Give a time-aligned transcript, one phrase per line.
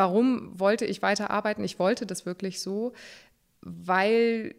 [0.00, 1.64] Warum wollte ich weiter arbeiten?
[1.64, 2.92] Ich wollte das wirklich so,
[3.62, 4.54] weil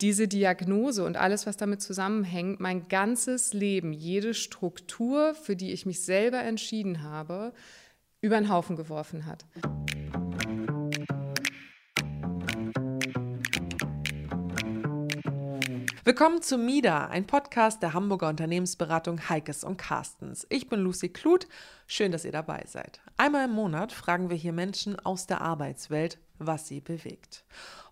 [0.00, 5.84] diese Diagnose und alles, was damit zusammenhängt, mein ganzes Leben, jede Struktur, für die ich
[5.84, 7.52] mich selber entschieden habe,
[8.20, 9.44] über den Haufen geworfen hat.
[16.06, 20.46] Willkommen zu MIDA, ein Podcast der Hamburger Unternehmensberatung Heikes und Carstens.
[20.50, 21.48] Ich bin Lucy Kluth.
[21.88, 23.00] Schön, dass ihr dabei seid.
[23.16, 27.44] Einmal im Monat fragen wir hier Menschen aus der Arbeitswelt, was sie bewegt.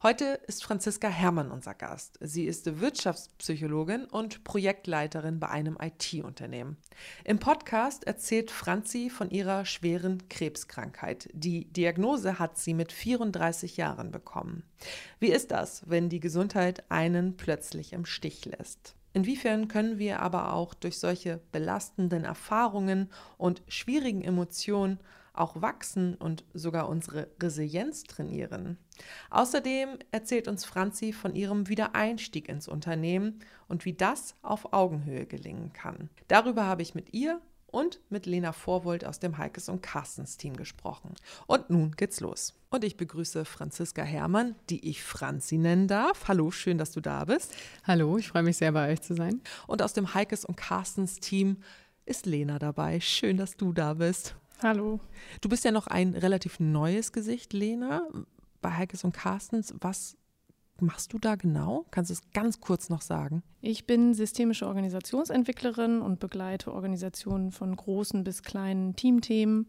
[0.03, 2.19] Heute ist Franziska Herrmann unser Gast.
[2.21, 6.77] Sie ist Wirtschaftspsychologin und Projektleiterin bei einem IT-Unternehmen.
[7.23, 11.29] Im Podcast erzählt Franzi von ihrer schweren Krebskrankheit.
[11.33, 14.65] Die Diagnose hat sie mit 34 Jahren bekommen.
[15.21, 18.97] Wie ist das, wenn die Gesundheit einen plötzlich im Stich lässt?
[19.15, 24.99] Inwiefern können wir aber auch durch solche belastenden Erfahrungen und schwierigen Emotionen
[25.33, 28.77] auch wachsen und sogar unsere Resilienz trainieren.
[29.31, 35.73] Außerdem erzählt uns Franzi von ihrem Wiedereinstieg ins Unternehmen und wie das auf Augenhöhe gelingen
[35.73, 36.11] kann.
[36.29, 37.41] Darüber habe ich mit ihr
[37.75, 41.15] und mit Lena Vorwold aus dem Heikes und Carstens Team gesprochen.
[41.49, 42.55] Und nun geht's los.
[42.71, 46.29] Und ich begrüße Franziska Herrmann, die ich Franzi nennen darf.
[46.29, 47.53] Hallo, schön, dass du da bist.
[47.83, 49.41] Hallo, ich freue mich sehr, bei euch zu sein.
[49.67, 51.57] Und aus dem Heikes und Carstens Team
[52.07, 53.01] ist Lena dabei.
[53.01, 54.37] Schön, dass du da bist.
[54.63, 55.01] Hallo.
[55.41, 58.07] Du bist ja noch ein relativ neues Gesicht, Lena,
[58.63, 59.75] bei Heikes und Carstens.
[59.81, 60.17] Was
[60.81, 61.87] machst du da genau?
[61.91, 63.43] Kannst du es ganz kurz noch sagen?
[63.61, 69.67] Ich bin systemische Organisationsentwicklerin und begleite Organisationen von großen bis kleinen Teamthemen.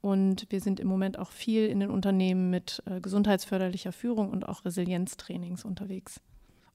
[0.00, 4.48] Und wir sind im Moment auch viel in den Unternehmen mit äh, gesundheitsförderlicher Führung und
[4.48, 6.20] auch Resilienztrainings unterwegs.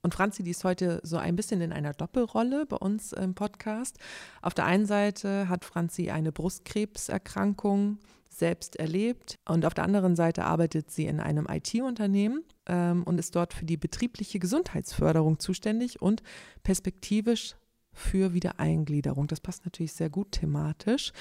[0.03, 3.97] Und Franzi, die ist heute so ein bisschen in einer Doppelrolle bei uns im Podcast.
[4.41, 10.43] Auf der einen Seite hat Franzi eine Brustkrebserkrankung selbst erlebt und auf der anderen Seite
[10.43, 16.21] arbeitet sie in einem IT-Unternehmen ähm, und ist dort für die betriebliche Gesundheitsförderung zuständig und
[16.63, 17.55] perspektivisch
[17.93, 19.27] für Wiedereingliederung.
[19.27, 21.13] Das passt natürlich sehr gut thematisch.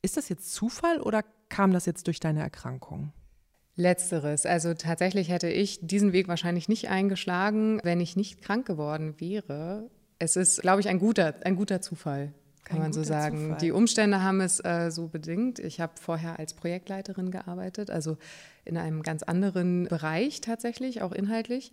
[0.00, 3.12] Ist das jetzt Zufall oder kam das jetzt durch deine Erkrankung?
[3.76, 4.46] Letzteres.
[4.46, 9.88] Also tatsächlich hätte ich diesen Weg wahrscheinlich nicht eingeschlagen, wenn ich nicht krank geworden wäre.
[10.18, 12.32] Es ist, glaube ich, ein guter, ein guter Zufall,
[12.64, 13.38] kann ein man so sagen.
[13.38, 13.58] Zufall.
[13.58, 15.58] Die Umstände haben es äh, so bedingt.
[15.58, 18.18] Ich habe vorher als Projektleiterin gearbeitet, also
[18.64, 21.72] in einem ganz anderen Bereich tatsächlich, auch inhaltlich.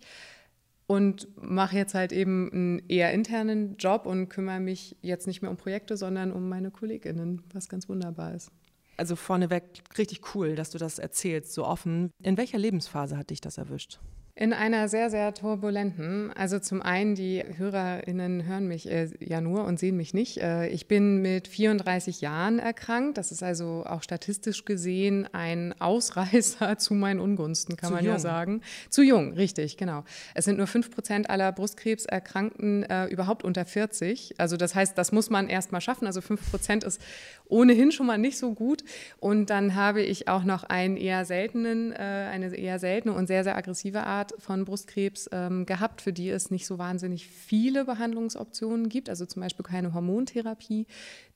[0.86, 5.50] Und mache jetzt halt eben einen eher internen Job und kümmere mich jetzt nicht mehr
[5.50, 8.50] um Projekte, sondern um meine KollegInnen, was ganz wunderbar ist
[8.98, 9.64] also vorneweg
[9.96, 12.10] richtig cool, dass du das erzählst, so offen.
[12.22, 13.98] In welcher Lebensphase hat dich das erwischt?
[14.40, 16.32] In einer sehr, sehr turbulenten.
[16.32, 20.38] Also zum einen, die HörerInnen hören mich äh, ja nur und sehen mich nicht.
[20.38, 23.18] Äh, ich bin mit 34 Jahren erkrankt.
[23.18, 28.14] Das ist also auch statistisch gesehen ein Ausreißer zu meinen Ungunsten, kann zu man jung.
[28.14, 28.60] ja sagen.
[28.90, 30.04] Zu jung, richtig, genau.
[30.36, 34.36] Es sind nur 5 Prozent aller Brustkrebserkrankten äh, überhaupt unter 40.
[34.38, 36.06] Also das heißt, das muss man erst mal schaffen.
[36.06, 37.00] Also 5 Prozent ist
[37.48, 38.84] ohnehin schon mal nicht so gut.
[39.18, 43.44] Und dann habe ich auch noch einen eher seltenen, äh, eine eher seltene und sehr,
[43.44, 48.88] sehr aggressive Art von Brustkrebs ähm, gehabt, für die es nicht so wahnsinnig viele Behandlungsoptionen
[48.88, 50.86] gibt, also zum Beispiel keine Hormontherapie,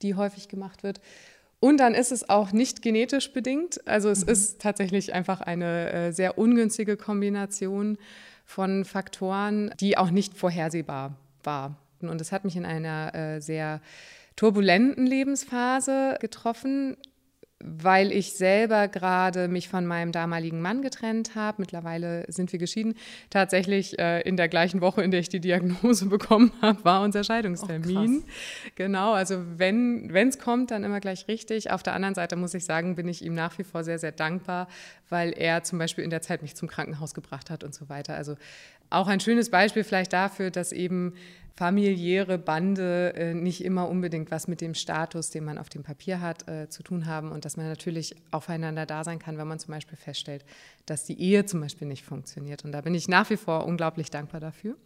[0.03, 1.01] die häufig gemacht wird.
[1.61, 3.87] Und dann ist es auch nicht genetisch bedingt.
[3.87, 4.33] Also es mhm.
[4.33, 7.99] ist tatsächlich einfach eine äh, sehr ungünstige Kombination
[8.45, 11.77] von Faktoren, die auch nicht vorhersehbar war.
[12.01, 13.81] Und es hat mich in einer äh, sehr
[14.37, 16.97] turbulenten Lebensphase getroffen
[17.65, 21.63] weil ich selber gerade mich von meinem damaligen Mann getrennt habe.
[21.63, 22.95] Mittlerweile sind wir geschieden.
[23.31, 27.25] Tatsächlich äh, in der gleichen Woche, in der ich die Diagnose bekommen habe, war unser
[27.25, 28.25] Scheidungstermin.
[28.25, 31.71] Oh, genau, also wenn es kommt, dann immer gleich richtig.
[31.71, 34.13] Auf der anderen Seite muss ich sagen, bin ich ihm nach wie vor sehr, sehr
[34.13, 34.69] dankbar,
[35.09, 38.17] weil er zum Beispiel in der Zeit mich zum Krankenhaus gebracht hat und so weiter.
[38.17, 38.37] Also
[38.91, 41.15] auch ein schönes Beispiel vielleicht dafür, dass eben
[41.55, 46.21] familiäre Bande äh, nicht immer unbedingt was mit dem Status, den man auf dem Papier
[46.21, 49.59] hat, äh, zu tun haben und dass man natürlich aufeinander da sein kann, wenn man
[49.59, 50.45] zum Beispiel feststellt,
[50.87, 52.65] dass die Ehe zum Beispiel nicht funktioniert.
[52.65, 54.77] Und da bin ich nach wie vor unglaublich dankbar dafür.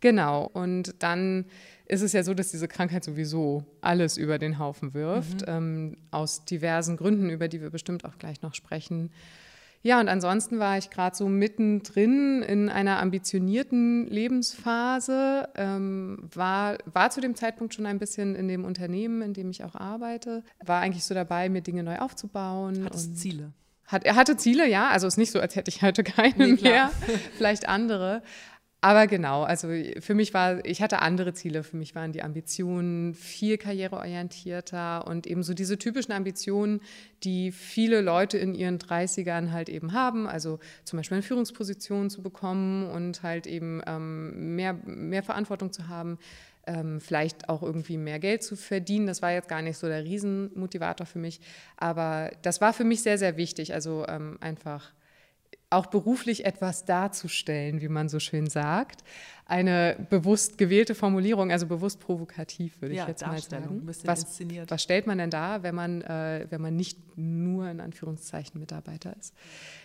[0.00, 1.44] Genau, und dann
[1.86, 5.46] ist es ja so, dass diese Krankheit sowieso alles über den Haufen wirft, mhm.
[5.48, 9.10] ähm, aus diversen Gründen, über die wir bestimmt auch gleich noch sprechen.
[9.82, 17.10] Ja, und ansonsten war ich gerade so mittendrin in einer ambitionierten Lebensphase, ähm, war, war
[17.10, 20.80] zu dem Zeitpunkt schon ein bisschen in dem Unternehmen, in dem ich auch arbeite, war
[20.82, 22.84] eigentlich so dabei, mir Dinge neu aufzubauen.
[22.84, 23.52] Hattest Ziele?
[23.86, 24.88] Hat, er hatte Ziele, ja.
[24.88, 26.90] Also es ist nicht so, als hätte ich heute keine nee, mehr,
[27.38, 28.22] vielleicht andere.
[28.82, 29.68] Aber genau, also
[30.00, 31.62] für mich war, ich hatte andere Ziele.
[31.62, 36.80] Für mich waren die Ambitionen viel karriereorientierter und eben so diese typischen Ambitionen,
[37.22, 40.26] die viele Leute in ihren 30ern halt eben haben.
[40.26, 45.88] Also zum Beispiel eine Führungsposition zu bekommen und halt eben ähm, mehr, mehr Verantwortung zu
[45.88, 46.18] haben.
[46.66, 49.06] Ähm, vielleicht auch irgendwie mehr Geld zu verdienen.
[49.06, 51.40] Das war jetzt gar nicht so der Riesenmotivator für mich.
[51.76, 53.74] Aber das war für mich sehr, sehr wichtig.
[53.74, 54.92] Also ähm, einfach
[55.70, 59.04] auch beruflich etwas darzustellen, wie man so schön sagt.
[59.46, 63.82] Eine bewusst gewählte Formulierung, also bewusst provokativ, würde ja, ich jetzt mal sagen.
[63.84, 68.60] Was, was, stellt man denn da, wenn man, äh, wenn man nicht nur in Anführungszeichen
[68.60, 69.34] Mitarbeiter ist?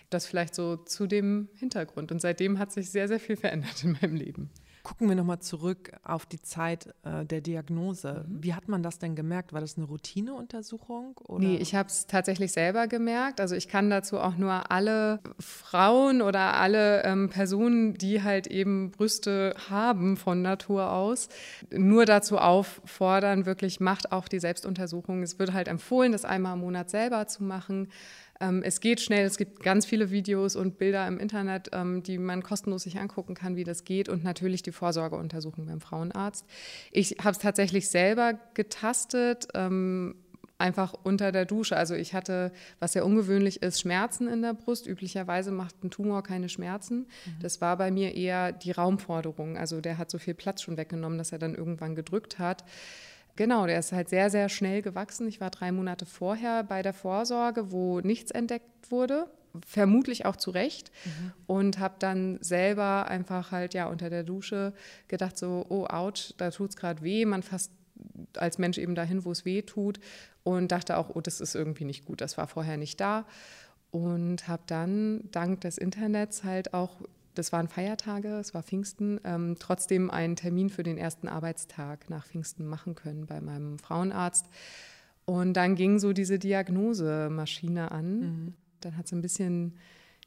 [0.09, 2.11] Das vielleicht so zu dem Hintergrund.
[2.11, 4.49] Und seitdem hat sich sehr, sehr viel verändert in meinem Leben.
[4.85, 8.23] Gucken wir nochmal zurück auf die Zeit äh, der Diagnose.
[8.27, 8.43] Mhm.
[8.43, 9.51] Wie hat man das denn gemerkt?
[9.51, 11.17] War das eine Routineuntersuchung?
[11.27, 11.43] Oder?
[11.43, 13.41] Nee, ich habe es tatsächlich selber gemerkt.
[13.41, 18.91] Also ich kann dazu auch nur alle Frauen oder alle ähm, Personen, die halt eben
[18.91, 21.29] Brüste haben von Natur aus,
[21.71, 25.23] nur dazu auffordern, wirklich macht auch die Selbstuntersuchung.
[25.23, 27.87] Es wird halt empfohlen, das einmal im Monat selber zu machen.
[28.39, 32.17] Ähm, es geht schnell, es gibt ganz viele Videos und Bilder im Internet, ähm, die
[32.17, 36.45] man kostenlos sich angucken kann, wie das geht und natürlich die Vorsorgeuntersuchung beim Frauenarzt.
[36.91, 39.47] Ich habe es tatsächlich selber getastet.
[39.53, 40.15] Ähm,
[40.57, 41.75] einfach unter der Dusche.
[41.75, 44.87] Also ich hatte, was sehr ungewöhnlich ist, Schmerzen in der Brust.
[44.87, 46.99] Üblicherweise macht ein Tumor keine Schmerzen.
[46.99, 47.39] Mhm.
[47.41, 49.57] Das war bei mir eher die Raumforderung.
[49.57, 52.63] Also der hat so viel Platz schon weggenommen, dass er dann irgendwann gedrückt hat.
[53.35, 55.27] Genau, der ist halt sehr, sehr schnell gewachsen.
[55.27, 59.27] Ich war drei Monate vorher bei der Vorsorge, wo nichts entdeckt wurde,
[59.65, 60.91] vermutlich auch zu Recht.
[61.03, 61.33] Mhm.
[61.47, 64.73] Und habe dann selber einfach halt ja unter der Dusche
[65.07, 67.25] gedacht, so, oh, ouch, da tut es gerade weh.
[67.25, 67.71] Man fasst
[68.37, 69.99] als Mensch eben dahin, wo es weh tut.
[70.43, 72.21] Und dachte auch, oh, das ist irgendwie nicht gut.
[72.21, 73.25] Das war vorher nicht da.
[73.91, 77.01] Und habe dann dank des Internets halt auch
[77.35, 82.25] das waren Feiertage, es war Pfingsten, ähm, trotzdem einen Termin für den ersten Arbeitstag nach
[82.25, 84.47] Pfingsten machen können bei meinem Frauenarzt.
[85.25, 88.19] Und dann ging so diese Diagnosemaschine an.
[88.19, 88.53] Mhm.
[88.81, 89.73] Dann hat es ein bisschen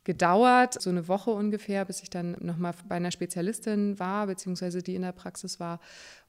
[0.04, 4.94] gedauert, so eine Woche ungefähr, bis ich dann nochmal bei einer Spezialistin war, beziehungsweise die
[4.94, 5.80] in der Praxis war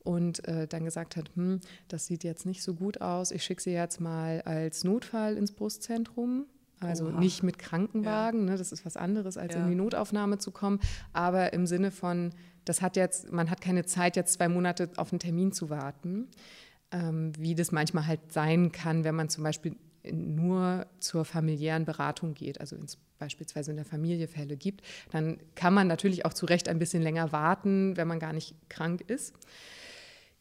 [0.03, 3.61] und äh, dann gesagt hat, hm, das sieht jetzt nicht so gut aus, ich schicke
[3.61, 6.45] sie jetzt mal als Notfall ins Brustzentrum.
[6.79, 7.19] Also Oha.
[7.19, 8.51] nicht mit Krankenwagen, ja.
[8.51, 9.61] ne, das ist was anderes, als ja.
[9.61, 10.79] in die Notaufnahme zu kommen,
[11.11, 12.31] aber im Sinne von,
[12.65, 16.27] das hat jetzt, man hat keine Zeit, jetzt zwei Monate auf einen Termin zu warten,
[16.91, 19.75] ähm, wie das manchmal halt sein kann, wenn man zum Beispiel
[20.11, 25.37] nur zur familiären Beratung geht, also wenn es beispielsweise in der Familie Fälle gibt, dann
[25.55, 29.01] kann man natürlich auch zu Recht ein bisschen länger warten, wenn man gar nicht krank
[29.07, 29.35] ist.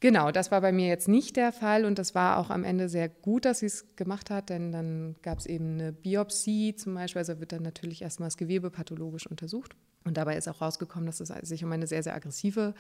[0.01, 2.89] Genau, das war bei mir jetzt nicht der Fall und das war auch am Ende
[2.89, 6.95] sehr gut, dass sie es gemacht hat, denn dann gab es eben eine Biopsie zum
[6.95, 9.75] Beispiel, also wird dann natürlich erstmal das Gewebe pathologisch untersucht.
[10.05, 12.75] Und dabei ist auch rausgekommen, dass es sich um eine sehr, sehr aggressive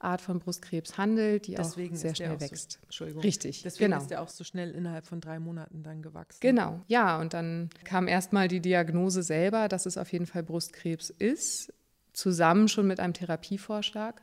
[0.00, 2.72] Art von Brustkrebs handelt, die Deswegen auch sehr schnell wächst.
[2.72, 3.22] So, Entschuldigung.
[3.22, 3.62] Richtig.
[3.62, 4.02] Deswegen genau.
[4.02, 6.40] ist der auch so schnell innerhalb von drei Monaten dann gewachsen.
[6.40, 7.18] Genau, ja.
[7.20, 11.72] Und dann kam erstmal die Diagnose selber, dass es auf jeden Fall Brustkrebs ist,
[12.12, 14.20] zusammen schon mit einem Therapievorschlag.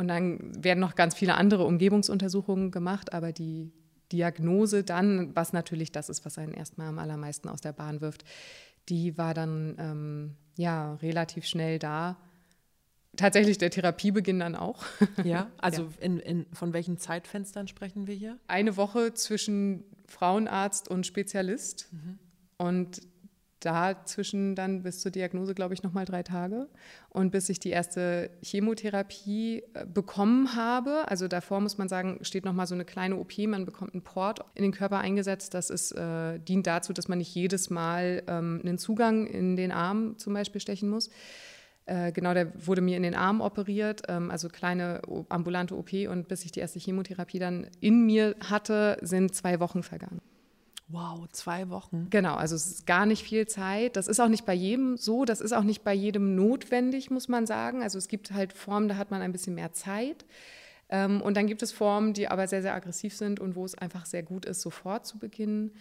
[0.00, 3.70] Und dann werden noch ganz viele andere Umgebungsuntersuchungen gemacht, aber die
[4.12, 8.24] Diagnose dann, was natürlich das ist, was einen erstmal am allermeisten aus der Bahn wirft,
[8.88, 12.16] die war dann ähm, ja relativ schnell da.
[13.14, 14.86] Tatsächlich der Therapiebeginn dann auch.
[15.22, 15.88] Ja, also ja.
[16.00, 18.38] In, in, von welchen Zeitfenstern sprechen wir hier?
[18.46, 21.90] Eine Woche zwischen Frauenarzt und Spezialist.
[21.92, 22.18] Mhm.
[22.56, 23.02] Und
[23.60, 26.68] dazwischen dann bis zur Diagnose, glaube ich, nochmal drei Tage.
[27.08, 32.44] Und bis ich die erste Chemotherapie äh, bekommen habe, also davor muss man sagen, steht
[32.44, 35.54] nochmal so eine kleine OP, man bekommt einen Port in den Körper eingesetzt.
[35.54, 39.72] Das ist, äh, dient dazu, dass man nicht jedes Mal ähm, einen Zugang in den
[39.72, 41.10] Arm zum Beispiel stechen muss.
[41.86, 45.92] Äh, genau, der wurde mir in den Arm operiert, ähm, also kleine ambulante OP.
[46.08, 50.20] Und bis ich die erste Chemotherapie dann in mir hatte, sind zwei Wochen vergangen.
[50.92, 52.08] Wow, zwei Wochen.
[52.10, 53.96] Genau, also es ist gar nicht viel Zeit.
[53.96, 57.28] Das ist auch nicht bei jedem so, das ist auch nicht bei jedem notwendig, muss
[57.28, 57.82] man sagen.
[57.82, 60.24] Also es gibt halt Formen, da hat man ein bisschen mehr Zeit.
[60.88, 63.76] Ähm, und dann gibt es Formen, die aber sehr, sehr aggressiv sind und wo es
[63.76, 65.72] einfach sehr gut ist, sofort zu beginnen.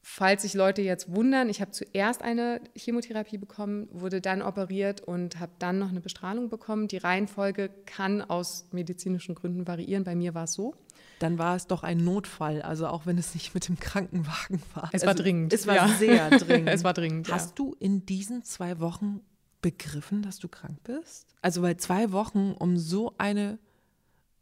[0.00, 5.38] Falls sich Leute jetzt wundern, ich habe zuerst eine Chemotherapie bekommen, wurde dann operiert und
[5.38, 6.88] habe dann noch eine Bestrahlung bekommen.
[6.88, 10.04] Die Reihenfolge kann aus medizinischen Gründen variieren.
[10.04, 10.74] Bei mir war es so
[11.18, 14.90] dann war es doch ein Notfall, also auch wenn es nicht mit dem Krankenwagen war.
[14.92, 15.52] Es war also, dringend.
[15.52, 15.88] Es war ja.
[15.88, 16.68] sehr dringend.
[16.68, 17.30] es war dringend.
[17.30, 17.54] Hast ja.
[17.56, 19.20] du in diesen zwei Wochen
[19.60, 21.34] begriffen, dass du krank bist?
[21.42, 23.58] Also weil zwei Wochen, um so eine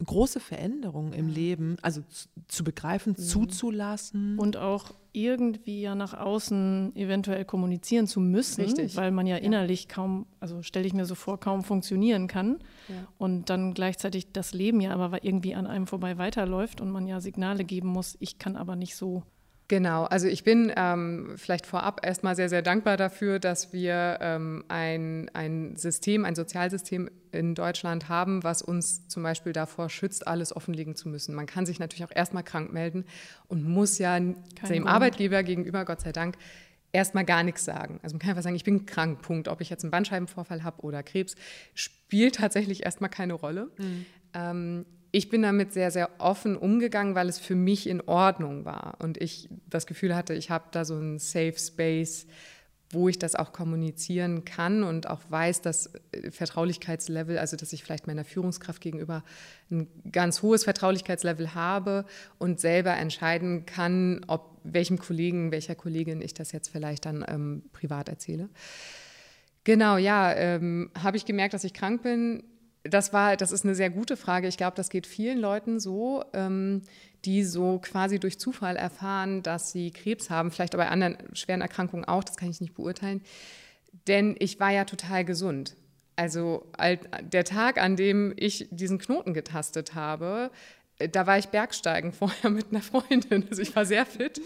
[0.04, 3.22] große Veränderung im Leben, also zu, zu begreifen, mhm.
[3.22, 4.38] zuzulassen.
[4.38, 8.96] Und auch irgendwie ja nach außen eventuell kommunizieren zu müssen, Richtig.
[8.96, 12.58] weil man ja, ja, innerlich kaum, also stelle ich mir so vor, kaum funktionieren kann.
[12.88, 12.94] Ja.
[13.16, 17.20] Und dann gleichzeitig das Leben ja aber irgendwie an einem vorbei weiterläuft und man ja
[17.20, 19.22] Signale geben muss, ich kann aber nicht so
[19.68, 24.64] Genau, also ich bin ähm, vielleicht vorab erstmal sehr, sehr dankbar dafür, dass wir ähm,
[24.68, 30.54] ein, ein System, ein Sozialsystem in Deutschland haben, was uns zum Beispiel davor schützt, alles
[30.54, 31.35] offenlegen zu müssen.
[31.35, 33.04] Man kann sich natürlich auch erstmal krank melden
[33.49, 34.37] und muss ja Kein
[34.68, 34.87] dem Grund.
[34.87, 36.37] Arbeitgeber gegenüber, Gott sei Dank,
[36.92, 37.99] erstmal gar nichts sagen.
[38.04, 39.49] Also man kann einfach sagen, ich bin krank, Punkt.
[39.49, 41.35] Ob ich jetzt einen Bandscheibenvorfall habe oder Krebs,
[41.75, 43.70] spielt tatsächlich erstmal keine Rolle.
[43.78, 44.06] Mhm.
[44.32, 48.96] Ähm, ich bin damit sehr, sehr offen umgegangen, weil es für mich in Ordnung war
[49.00, 52.26] und ich das Gefühl hatte, ich habe da so einen Safe Space,
[52.90, 57.82] wo ich das auch kommunizieren kann und auch weiß, dass äh, Vertraulichkeitslevel, also dass ich
[57.82, 59.25] vielleicht meiner Führungskraft gegenüber
[59.70, 62.04] ein ganz hohes Vertraulichkeitslevel habe
[62.38, 67.64] und selber entscheiden kann, ob welchem Kollegen, welcher Kollegin ich das jetzt vielleicht dann ähm,
[67.72, 68.48] privat erzähle.
[69.64, 72.44] Genau, ja, ähm, habe ich gemerkt, dass ich krank bin
[72.88, 74.48] das war, das ist eine sehr gute Frage.
[74.48, 76.82] Ich glaube, das geht vielen Leuten so, ähm,
[77.24, 81.60] die so quasi durch Zufall erfahren, dass sie Krebs haben, vielleicht aber bei anderen schweren
[81.60, 83.22] Erkrankungen auch, das kann ich nicht beurteilen.
[84.06, 85.76] Denn ich war ja total gesund.
[86.14, 86.66] Also
[87.20, 90.50] der Tag, an dem ich diesen Knoten getastet habe,
[90.98, 93.46] äh, da war ich Bergsteigen vorher mit einer Freundin.
[93.48, 94.40] Also ich war sehr fit.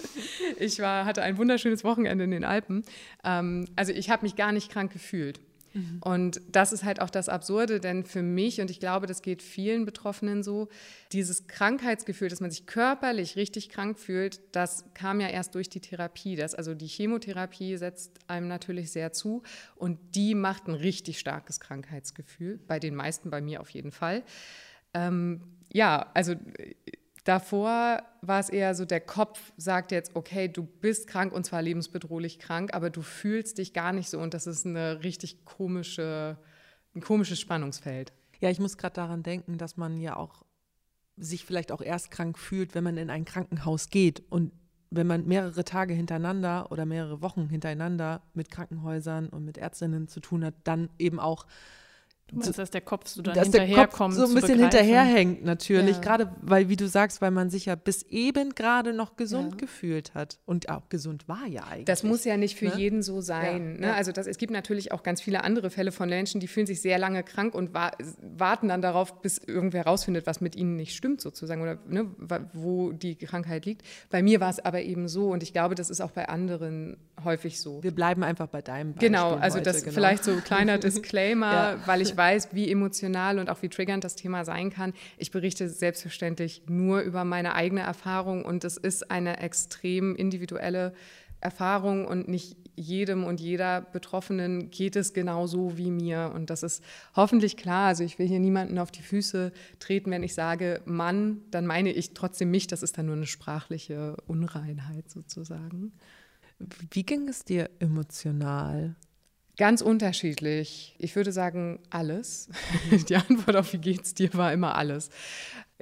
[0.59, 2.83] Ich war, hatte ein wunderschönes Wochenende in den Alpen.
[3.25, 5.41] Ähm, also ich habe mich gar nicht krank gefühlt.
[5.73, 5.99] Mhm.
[6.03, 9.43] Und das ist halt auch das Absurde, denn für mich, und ich glaube, das geht
[9.43, 10.69] vielen Betroffenen so,
[11.13, 15.81] dieses Krankheitsgefühl, dass man sich körperlich richtig krank fühlt, das kam ja erst durch die
[15.81, 16.37] Therapie.
[16.37, 19.43] Das, also die Chemotherapie setzt einem natürlich sehr zu
[19.77, 24.25] und die macht ein richtig starkes Krankheitsgefühl, bei den meisten, bei mir auf jeden Fall.
[24.95, 26.35] Ähm, ja, also
[27.31, 31.63] Davor war es eher so, der Kopf sagt jetzt, okay, du bist krank und zwar
[31.63, 36.37] lebensbedrohlich krank, aber du fühlst dich gar nicht so und das ist eine richtig komische,
[36.93, 38.13] ein komisches Spannungsfeld.
[38.41, 40.43] Ja, ich muss gerade daran denken, dass man ja auch
[41.17, 44.51] sich vielleicht auch erst krank fühlt, wenn man in ein Krankenhaus geht und
[44.91, 50.19] wenn man mehrere Tage hintereinander oder mehrere Wochen hintereinander mit Krankenhäusern und mit Ärztinnen zu
[50.19, 51.47] tun hat, dann eben auch
[52.31, 54.15] Du meinst, dass der Kopf so dann dass hinterherkommt.
[54.15, 56.01] so ein bisschen hinterherhängt natürlich, ja.
[56.01, 59.57] gerade weil, wie du sagst, weil man sich ja bis eben gerade noch gesund ja.
[59.59, 61.87] gefühlt hat und auch gesund war ja eigentlich.
[61.87, 62.77] Das muss ja nicht für ne?
[62.77, 63.75] jeden so sein.
[63.81, 63.89] Ja.
[63.89, 63.95] Ne?
[63.95, 66.81] Also das, es gibt natürlich auch ganz viele andere Fälle von Menschen, die fühlen sich
[66.81, 70.95] sehr lange krank und wa warten dann darauf, bis irgendwer rausfindet, was mit ihnen nicht
[70.95, 72.07] stimmt sozusagen oder ne,
[72.53, 73.83] wo die Krankheit liegt.
[74.11, 76.97] Bei mir war es aber eben so und ich glaube, das ist auch bei anderen
[77.25, 77.83] häufig so.
[77.83, 79.95] Wir bleiben einfach bei deinem Beispiel Genau, also heute, das genau.
[79.95, 84.45] vielleicht so kleiner Disclaimer, weil ich weiß, wie emotional und auch wie triggernd das Thema
[84.45, 84.93] sein kann.
[85.17, 90.93] Ich berichte selbstverständlich nur über meine eigene Erfahrung und es ist eine extrem individuelle
[91.41, 96.33] Erfahrung und nicht jedem und jeder Betroffenen geht es genauso wie mir.
[96.35, 96.85] Und das ist
[97.17, 97.89] hoffentlich klar.
[97.89, 101.91] Also ich will hier niemanden auf die Füße treten, wenn ich sage Mann, dann meine
[101.91, 102.67] ich trotzdem mich.
[102.67, 105.93] Das ist dann nur eine sprachliche Unreinheit sozusagen.
[106.91, 108.97] Wie ging es dir emotional?
[109.61, 110.95] Ganz unterschiedlich.
[110.99, 112.49] Ich würde sagen, alles.
[113.11, 115.11] Die Antwort auf wie geht's dir war immer alles.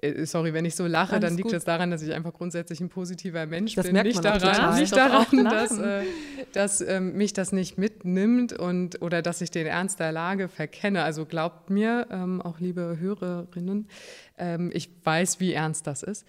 [0.02, 1.52] Äh, sorry, wenn ich so lache, Alles dann liegt gut.
[1.52, 3.92] das daran, dass ich einfach grundsätzlich ein positiver Mensch das bin.
[3.92, 6.02] Merkt nicht man daran, nicht daran dass, äh,
[6.52, 11.04] dass äh, mich das nicht mitnimmt und oder dass ich den Ernst der Lage verkenne.
[11.04, 13.86] Also glaubt mir, ähm, auch liebe Hörerinnen,
[14.38, 16.26] ähm, ich weiß, wie ernst das ist.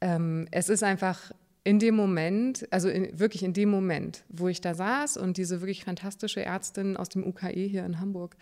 [0.00, 1.30] Ähm, es ist einfach
[1.64, 5.60] in dem Moment, also in, wirklich in dem Moment, wo ich da saß und diese
[5.60, 8.36] wirklich fantastische Ärztin aus dem UKE hier in Hamburg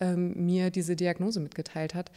[0.00, 2.10] ähm, mir diese Diagnose mitgeteilt hat,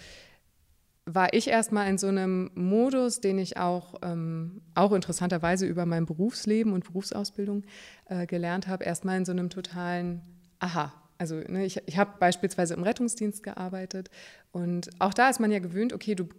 [1.05, 6.05] war ich erstmal in so einem Modus, den ich auch, ähm, auch interessanterweise über mein
[6.05, 7.63] Berufsleben und Berufsausbildung
[8.05, 10.21] äh, gelernt habe, erstmal in so einem totalen
[10.59, 10.93] Aha.
[11.17, 14.09] Also ne, ich, ich habe beispielsweise im Rettungsdienst gearbeitet
[14.51, 16.29] und auch da ist man ja gewöhnt, okay, du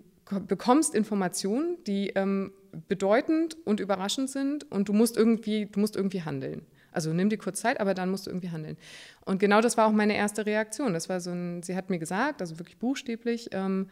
[0.47, 2.53] bekommst Informationen, die ähm,
[2.89, 6.67] bedeutend und überraschend sind und du musst irgendwie, du musst irgendwie handeln.
[6.93, 8.77] Also nimm dir kurz Zeit, aber dann musst du irgendwie handeln.
[9.25, 10.93] Und genau das war auch meine erste Reaktion.
[10.93, 13.89] Das war so ein, sie hat mir gesagt, also wirklich buchstäblich, ähm,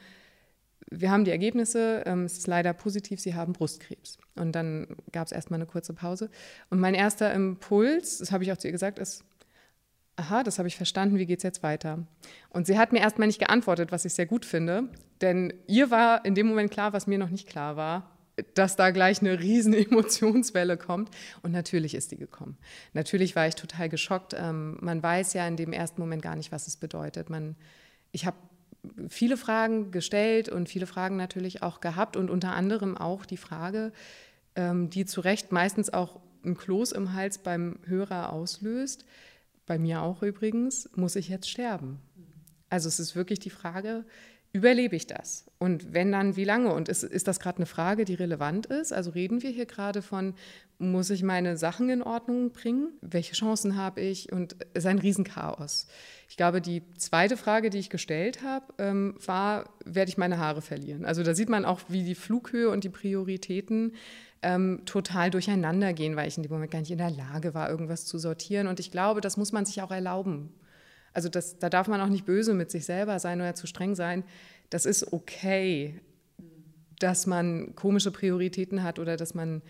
[0.91, 4.19] wir haben die Ergebnisse, ähm, es ist leider positiv, Sie haben Brustkrebs.
[4.37, 6.31] Und dann gab es erstmal eine kurze Pause.
[6.71, 9.25] Und mein erster Impuls, das habe ich auch zu ihr gesagt, ist,
[10.19, 12.05] aha, das habe ich verstanden, wie geht es jetzt weiter?
[12.51, 14.89] Und sie hat mir erstmal nicht geantwortet, was ich sehr gut finde,
[15.21, 18.11] denn ihr war in dem Moment klar, was mir noch nicht klar war,
[18.55, 21.11] dass da gleich eine riesen Emotionswelle kommt.
[21.43, 22.57] Und natürlich ist die gekommen.
[22.93, 24.35] Natürlich war ich total geschockt.
[24.37, 27.31] Ähm, man weiß ja in dem ersten Moment gar nicht, was es bedeutet.
[27.31, 27.57] Man,
[28.13, 28.37] ich habe
[29.09, 33.93] viele Fragen gestellt und viele Fragen natürlich auch gehabt und unter anderem auch die Frage,
[34.57, 39.05] ähm, die zu Recht meistens auch ein Kloß im Hals beim Hörer auslöst,
[39.69, 42.01] bei mir auch übrigens, muss ich jetzt sterben?
[42.71, 44.05] Also es ist wirklich die Frage,
[44.53, 45.47] überlebe ich das?
[45.59, 46.73] Und wenn dann, wie lange?
[46.73, 48.93] Und ist, ist das gerade eine Frage, die relevant ist?
[48.93, 50.35] Also reden wir hier gerade von,
[50.79, 52.93] muss ich meine Sachen in Ordnung bringen?
[53.01, 54.33] Welche Chancen habe ich?
[54.33, 55.87] Und es ist ein Riesenchaos.
[56.29, 60.63] Ich glaube, die zweite Frage, die ich gestellt habe, ähm, war, werde ich meine Haare
[60.63, 61.05] verlieren?
[61.05, 63.93] Also da sieht man auch, wie die Flughöhe und die Prioritäten
[64.43, 67.69] ähm, total durcheinander gehen, weil ich in dem Moment gar nicht in der Lage war,
[67.69, 68.67] irgendwas zu sortieren.
[68.67, 70.53] Und ich glaube, das muss man sich auch erlauben.
[71.13, 73.95] Also das, da darf man auch nicht böse mit sich selber sein oder zu streng
[73.95, 74.25] sein.
[74.71, 76.01] Das ist okay,
[76.99, 79.63] dass man komische Prioritäten hat oder dass man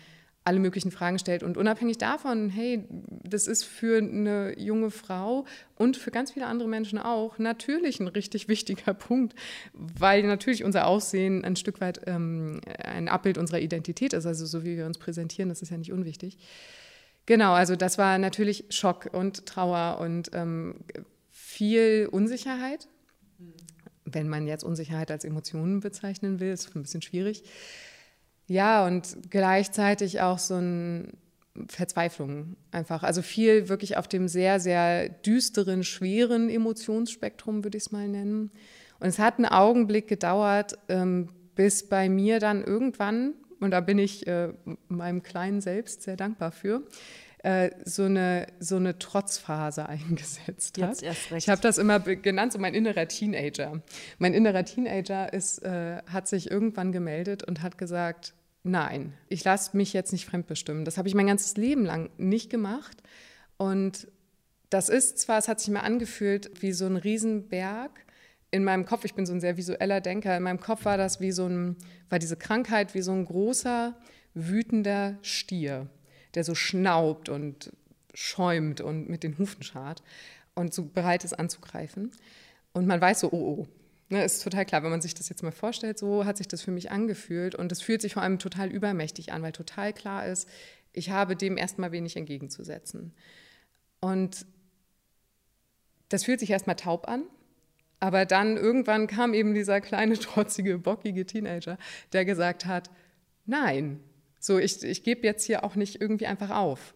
[0.49, 1.43] alle möglichen Fragen stellt.
[1.43, 2.83] Und unabhängig davon, hey,
[3.23, 8.07] das ist für eine junge Frau und für ganz viele andere Menschen auch natürlich ein
[8.07, 9.35] richtig wichtiger Punkt,
[9.73, 14.25] weil natürlich unser Aussehen ein Stück weit ähm, ein Abbild unserer Identität ist.
[14.25, 16.39] Also so wie wir uns präsentieren, das ist ja nicht unwichtig.
[17.27, 20.77] Genau, also das war natürlich Schock und Trauer und ähm,
[21.29, 22.87] viel Unsicherheit.
[24.03, 27.43] Wenn man jetzt Unsicherheit als Emotionen bezeichnen will, ist ein bisschen schwierig.
[28.49, 31.13] Ja, und gleichzeitig auch so ein
[31.67, 33.03] Verzweiflung einfach.
[33.03, 38.49] Also viel wirklich auf dem sehr, sehr düsteren, schweren Emotionsspektrum, würde ich es mal nennen.
[38.99, 43.99] Und es hat einen Augenblick gedauert, ähm, bis bei mir dann irgendwann, und da bin
[43.99, 44.49] ich äh,
[44.87, 46.81] meinem kleinen Selbst sehr dankbar für,
[47.43, 51.03] äh, so, eine, so eine Trotzphase eingesetzt hat.
[51.35, 53.83] Ich habe das immer genannt, so mein innerer Teenager.
[54.17, 59.75] Mein innerer Teenager ist, äh, hat sich irgendwann gemeldet und hat gesagt, nein, ich lasse
[59.75, 60.85] mich jetzt nicht fremdbestimmen.
[60.85, 63.01] Das habe ich mein ganzes Leben lang nicht gemacht.
[63.57, 64.07] Und
[64.69, 67.91] das ist zwar, es hat sich mir angefühlt wie so ein Riesenberg
[68.51, 69.05] in meinem Kopf.
[69.05, 70.35] Ich bin so ein sehr visueller Denker.
[70.37, 71.77] In meinem Kopf war das wie so ein,
[72.09, 73.95] war diese Krankheit wie so ein großer,
[74.33, 75.87] wütender Stier
[76.35, 77.71] der so schnaubt und
[78.13, 80.03] schäumt und mit den Hufen schart
[80.55, 82.11] und so bereit ist anzugreifen.
[82.73, 83.67] Und man weiß so, oh, oh.
[84.11, 86.63] Ne, ist total klar, wenn man sich das jetzt mal vorstellt, so hat sich das
[86.63, 87.53] für mich angefühlt.
[87.53, 90.49] Und es fühlt sich vor allem total übermächtig an, weil total klar ist,
[90.93, 93.13] ich habe dem erstmal wenig entgegenzusetzen.
[93.99, 94.47] Und
[96.09, 97.23] das fühlt sich erstmal taub an,
[97.99, 101.77] aber dann irgendwann kam eben dieser kleine, trotzige, bockige Teenager,
[102.13, 102.89] der gesagt hat,
[103.45, 103.99] nein,
[104.39, 106.95] so, ich, ich gebe jetzt hier auch nicht irgendwie einfach auf.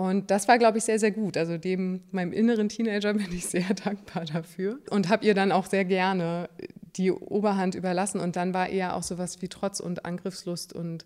[0.00, 1.36] Und das war, glaube ich, sehr, sehr gut.
[1.36, 5.66] Also dem, meinem inneren Teenager bin ich sehr dankbar dafür und habe ihr dann auch
[5.66, 6.48] sehr gerne
[6.96, 8.18] die Oberhand überlassen.
[8.18, 11.04] Und dann war eher auch sowas wie Trotz und Angriffslust und,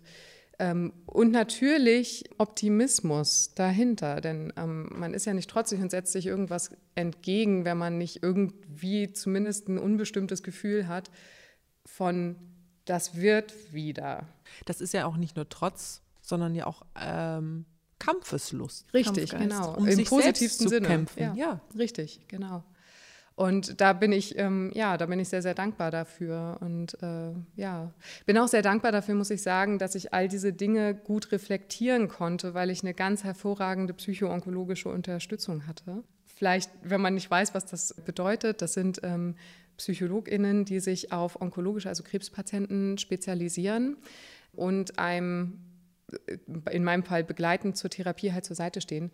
[0.59, 4.21] ähm, und natürlich Optimismus dahinter.
[4.21, 8.23] Denn ähm, man ist ja nicht trotzig und setzt sich irgendwas entgegen, wenn man nicht
[8.23, 11.11] irgendwie zumindest ein unbestimmtes Gefühl hat
[11.85, 12.37] von
[12.85, 14.29] das wird wieder.
[14.63, 17.65] Das ist ja auch nicht nur Trotz, sondern ja auch ähm,
[18.05, 18.85] Kampfeslust.
[18.93, 19.75] Richtig, Kampfgeist, genau.
[19.75, 20.87] Um Im positivsten Sinne.
[20.87, 21.19] Kämpfen.
[21.19, 22.63] Ja, ja, richtig, genau.
[23.35, 26.57] Und da bin ich, ähm, ja, da bin ich sehr, sehr dankbar dafür.
[26.61, 27.91] Und äh, ja,
[28.25, 32.07] bin auch sehr dankbar dafür, muss ich sagen, dass ich all diese Dinge gut reflektieren
[32.07, 36.03] konnte, weil ich eine ganz hervorragende psychoonkologische Unterstützung hatte.
[36.25, 39.35] Vielleicht, wenn man nicht weiß, was das bedeutet, das sind ähm,
[39.77, 43.97] PsychologInnen, die sich auf onkologische, also Krebspatienten spezialisieren
[44.53, 45.59] und einem
[46.71, 49.11] in meinem Fall begleitend zur Therapie halt zur Seite stehen.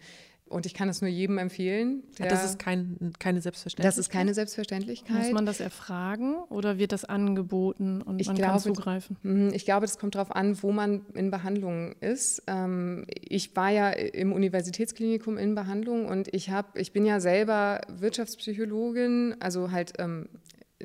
[0.51, 2.03] Und ich kann es nur jedem empfehlen.
[2.17, 3.85] das ist kein, keine Selbstverständlichkeit.
[3.85, 5.23] Das ist keine Selbstverständlichkeit.
[5.23, 9.17] Muss man das erfragen oder wird das angeboten und ich man glaube, kann zugreifen?
[9.23, 12.43] Mhm, ich glaube, das kommt darauf an, wo man in Behandlung ist.
[12.47, 17.79] Ähm, ich war ja im Universitätsklinikum in Behandlung und ich habe, ich bin ja selber
[17.87, 20.27] Wirtschaftspsychologin, also halt ähm,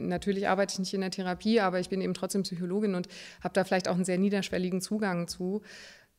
[0.00, 3.08] natürlich arbeite ich nicht in der Therapie, aber ich bin eben trotzdem Psychologin und
[3.42, 5.62] habe da vielleicht auch einen sehr niederschwelligen Zugang zu.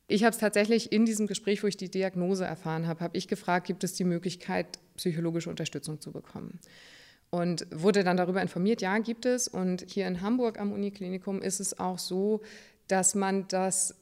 [0.06, 3.28] Ich habe es tatsächlich in diesem Gespräch, wo ich die Diagnose erfahren habe, habe ich
[3.28, 6.58] gefragt, gibt es die Möglichkeit, psychologische Unterstützung zu bekommen?
[7.30, 9.48] Und wurde dann darüber informiert, ja, gibt es.
[9.48, 12.40] Und hier in Hamburg am Uniklinikum ist es auch so,
[12.88, 13.94] dass man das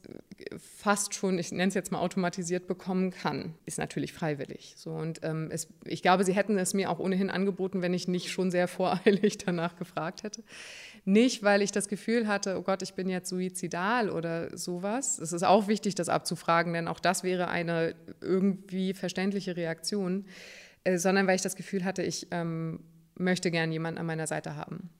[0.59, 3.55] fast schon, ich nenne es jetzt mal automatisiert bekommen kann.
[3.65, 4.75] Ist natürlich freiwillig.
[4.77, 8.09] So, und ähm, es, ich glaube, sie hätten es mir auch ohnehin angeboten, wenn ich
[8.09, 10.43] nicht schon sehr voreilig danach gefragt hätte.
[11.05, 15.19] Nicht, weil ich das Gefühl hatte, oh Gott, ich bin jetzt suizidal oder sowas.
[15.19, 20.27] Es ist auch wichtig, das abzufragen, denn auch das wäre eine irgendwie verständliche Reaktion,
[20.85, 22.81] äh, sondern weil ich das Gefühl hatte, ich ähm,
[23.15, 24.91] möchte gern jemanden an meiner Seite haben.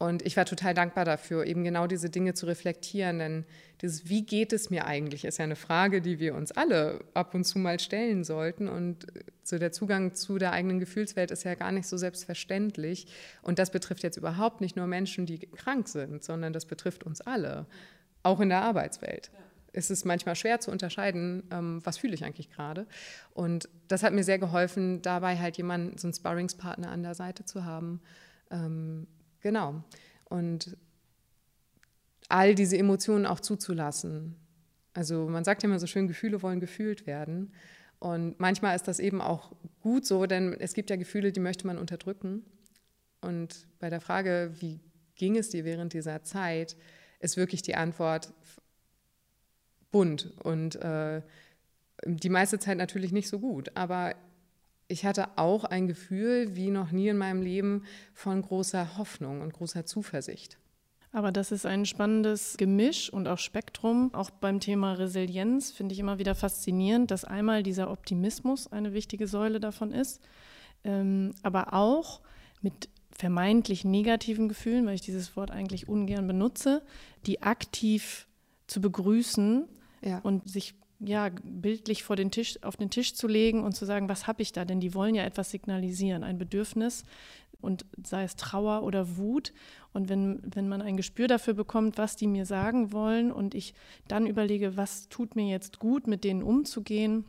[0.00, 3.18] Und ich war total dankbar dafür, eben genau diese Dinge zu reflektieren.
[3.18, 3.44] Denn
[3.82, 7.34] dieses Wie geht es mir eigentlich, ist ja eine Frage, die wir uns alle ab
[7.34, 8.66] und zu mal stellen sollten.
[8.66, 9.06] Und
[9.42, 13.08] so der Zugang zu der eigenen Gefühlswelt ist ja gar nicht so selbstverständlich.
[13.42, 17.20] Und das betrifft jetzt überhaupt nicht nur Menschen, die krank sind, sondern das betrifft uns
[17.20, 17.66] alle,
[18.22, 19.30] auch in der Arbeitswelt.
[19.34, 19.40] Ja.
[19.74, 22.86] Es ist manchmal schwer zu unterscheiden, ähm, was fühle ich eigentlich gerade.
[23.34, 27.44] Und das hat mir sehr geholfen, dabei halt jemanden, so einen Sparringspartner an der Seite
[27.44, 28.00] zu haben,
[28.50, 29.06] ähm,
[29.40, 29.82] Genau.
[30.24, 30.76] Und
[32.28, 34.36] all diese Emotionen auch zuzulassen.
[34.94, 37.52] Also man sagt ja immer so schön, Gefühle wollen gefühlt werden.
[37.98, 41.66] Und manchmal ist das eben auch gut so, denn es gibt ja Gefühle, die möchte
[41.66, 42.44] man unterdrücken.
[43.20, 44.80] Und bei der Frage, wie
[45.16, 46.76] ging es dir während dieser Zeit,
[47.18, 48.32] ist wirklich die Antwort
[49.90, 51.20] bunt und äh,
[52.06, 53.76] die meiste Zeit natürlich nicht so gut.
[53.76, 54.14] Aber
[54.90, 59.52] ich hatte auch ein Gefühl, wie noch nie in meinem Leben, von großer Hoffnung und
[59.52, 60.58] großer Zuversicht.
[61.12, 64.14] Aber das ist ein spannendes Gemisch und auch Spektrum.
[64.14, 69.26] Auch beim Thema Resilienz finde ich immer wieder faszinierend, dass einmal dieser Optimismus eine wichtige
[69.26, 70.20] Säule davon ist,
[70.84, 72.20] ähm, aber auch
[72.60, 76.82] mit vermeintlich negativen Gefühlen, weil ich dieses Wort eigentlich ungern benutze,
[77.26, 78.26] die aktiv
[78.66, 79.68] zu begrüßen
[80.02, 80.20] ja.
[80.20, 84.08] und sich ja, bildlich vor den Tisch, auf den Tisch zu legen und zu sagen,
[84.08, 84.64] was habe ich da?
[84.64, 87.04] Denn die wollen ja etwas signalisieren, ein Bedürfnis
[87.60, 89.52] und sei es Trauer oder Wut.
[89.92, 93.74] Und wenn, wenn man ein Gespür dafür bekommt, was die mir sagen wollen und ich
[94.08, 97.24] dann überlege, was tut mir jetzt gut, mit denen umzugehen,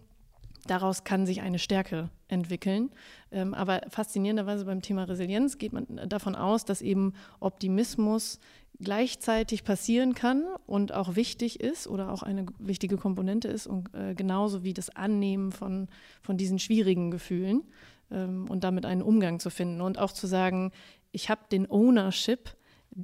[0.67, 2.91] daraus kann sich eine Stärke entwickeln.
[3.31, 8.39] Ähm, aber faszinierenderweise beim Thema Resilienz geht man davon aus, dass eben Optimismus
[8.79, 14.15] gleichzeitig passieren kann und auch wichtig ist oder auch eine wichtige Komponente ist und äh,
[14.15, 15.87] genauso wie das Annehmen von,
[16.21, 17.63] von diesen schwierigen Gefühlen
[18.09, 20.71] ähm, und damit einen Umgang zu finden und auch zu sagen,
[21.11, 22.55] ich habe den Ownership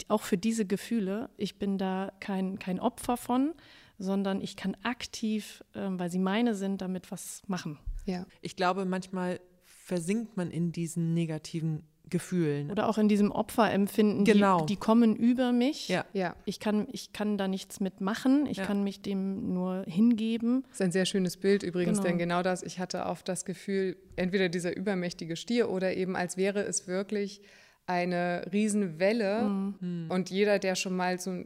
[0.07, 1.29] auch für diese Gefühle.
[1.37, 3.53] Ich bin da kein, kein Opfer von,
[3.99, 7.77] sondern ich kann aktiv, ähm, weil sie meine sind, damit was machen.
[8.07, 8.25] Ja.
[8.41, 12.71] Ich glaube, manchmal versinkt man in diesen negativen Gefühlen.
[12.71, 14.61] Oder auch in diesem Opferempfinden, genau.
[14.61, 15.89] die, die kommen über mich.
[15.89, 16.05] Ja.
[16.13, 16.35] ja.
[16.45, 18.65] Ich, kann, ich kann da nichts mitmachen, ich ja.
[18.65, 20.63] kann mich dem nur hingeben.
[20.69, 22.09] Das ist ein sehr schönes Bild übrigens, genau.
[22.09, 26.37] denn genau das, ich hatte oft das Gefühl, entweder dieser übermächtige Stier oder eben als
[26.37, 27.41] wäre es wirklich
[27.85, 29.43] eine Riesenwelle
[29.79, 30.07] mhm.
[30.09, 31.43] und jeder, der schon mal so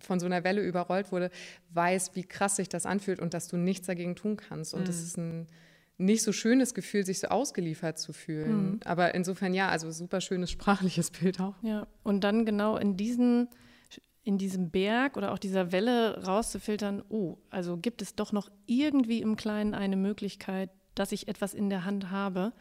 [0.00, 1.30] von so einer Welle überrollt wurde,
[1.70, 4.74] weiß, wie krass sich das anfühlt und dass du nichts dagegen tun kannst.
[4.74, 4.84] Und mhm.
[4.86, 5.46] das ist ein
[5.96, 8.70] nicht so schönes Gefühl, sich so ausgeliefert zu fühlen.
[8.70, 8.80] Mhm.
[8.84, 11.54] Aber insofern ja, also super schönes sprachliches Bild auch.
[11.62, 13.48] Ja, und dann genau in diesen
[14.26, 19.20] in diesem Berg oder auch dieser Welle rauszufiltern, oh, also gibt es doch noch irgendwie
[19.20, 22.54] im Kleinen eine Möglichkeit, dass ich etwas in der Hand habe,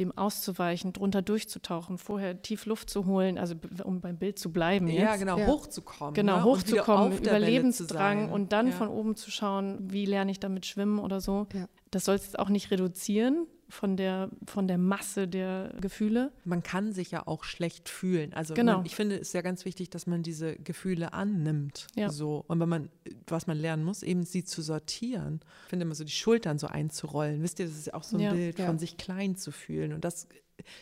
[0.00, 4.88] dem auszuweichen, drunter durchzutauchen, vorher tief Luft zu holen, also um beim Bild zu bleiben.
[4.88, 5.00] Jetzt.
[5.00, 5.46] Ja, genau, ja.
[5.46, 6.14] hochzukommen.
[6.14, 6.44] Genau, ne?
[6.44, 8.72] hochzukommen, Überlebensdrang und dann ja.
[8.72, 11.46] von oben zu schauen, wie lerne ich damit schwimmen oder so.
[11.54, 16.30] Ja das soll es auch nicht reduzieren von der, von der Masse der Gefühle.
[16.44, 18.34] Man kann sich ja auch schlecht fühlen.
[18.34, 18.76] Also genau.
[18.76, 21.86] man, ich finde, es ist ja ganz wichtig, dass man diese Gefühle annimmt.
[21.96, 22.10] Ja.
[22.10, 22.44] So.
[22.48, 22.90] Und wenn man,
[23.26, 25.40] was man lernen muss, eben sie zu sortieren.
[25.64, 27.42] Ich finde immer so die Schultern so einzurollen.
[27.42, 28.34] Wisst ihr, das ist ja auch so ein ja.
[28.34, 28.66] Bild ja.
[28.66, 29.94] von sich klein zu fühlen.
[29.94, 30.28] Und das,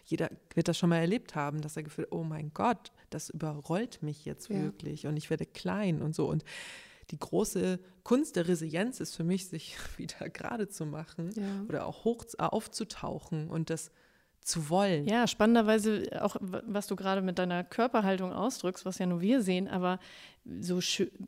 [0.04, 4.02] jeder wird das schon mal erlebt haben, dass er gefühlt, oh mein Gott, das überrollt
[4.02, 6.28] mich jetzt wirklich und ich werde klein und so.
[6.28, 6.44] Und
[7.10, 11.64] die große Kunst der Resilienz ist für mich, sich wieder gerade zu machen ja.
[11.68, 13.90] oder auch hoch aufzutauchen und das
[14.40, 15.06] zu wollen.
[15.06, 19.68] Ja, spannenderweise auch, was du gerade mit deiner Körperhaltung ausdrückst, was ja nur wir sehen,
[19.68, 19.98] aber
[20.60, 20.78] so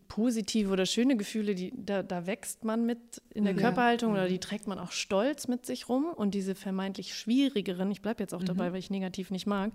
[0.09, 3.61] positive oder schöne Gefühle, die, da, da wächst man mit in der ja.
[3.61, 8.03] Körperhaltung oder die trägt man auch stolz mit sich rum und diese vermeintlich schwierigeren, ich
[8.03, 8.47] bleibe jetzt auch mhm.
[8.47, 9.73] dabei, weil ich negativ nicht mag,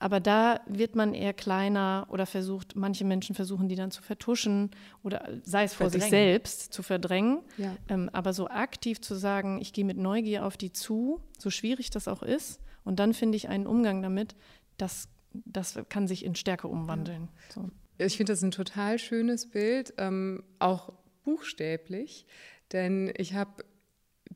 [0.00, 4.70] aber da wird man eher kleiner oder versucht, manche Menschen versuchen die dann zu vertuschen
[5.04, 6.02] oder sei es vor verdrängen.
[6.02, 7.76] sich selbst zu verdrängen, ja.
[7.88, 11.90] ähm, aber so aktiv zu sagen, ich gehe mit Neugier auf die zu, so schwierig
[11.90, 14.34] das auch ist und dann finde ich einen Umgang damit,
[14.76, 17.28] das, das kann sich in Stärke umwandeln.
[17.54, 17.70] So.
[18.04, 20.92] Ich finde das ein total schönes Bild, ähm, auch
[21.24, 22.26] buchstäblich,
[22.72, 23.64] denn ich habe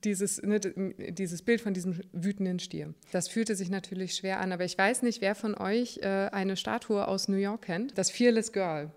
[0.05, 2.95] dieses, ne, dieses Bild von diesem wütenden Stier.
[3.13, 6.57] Das fühlte sich natürlich schwer an, aber ich weiß nicht, wer von euch äh, eine
[6.57, 7.97] Statue aus New York kennt.
[7.97, 8.91] Das Fearless Girl.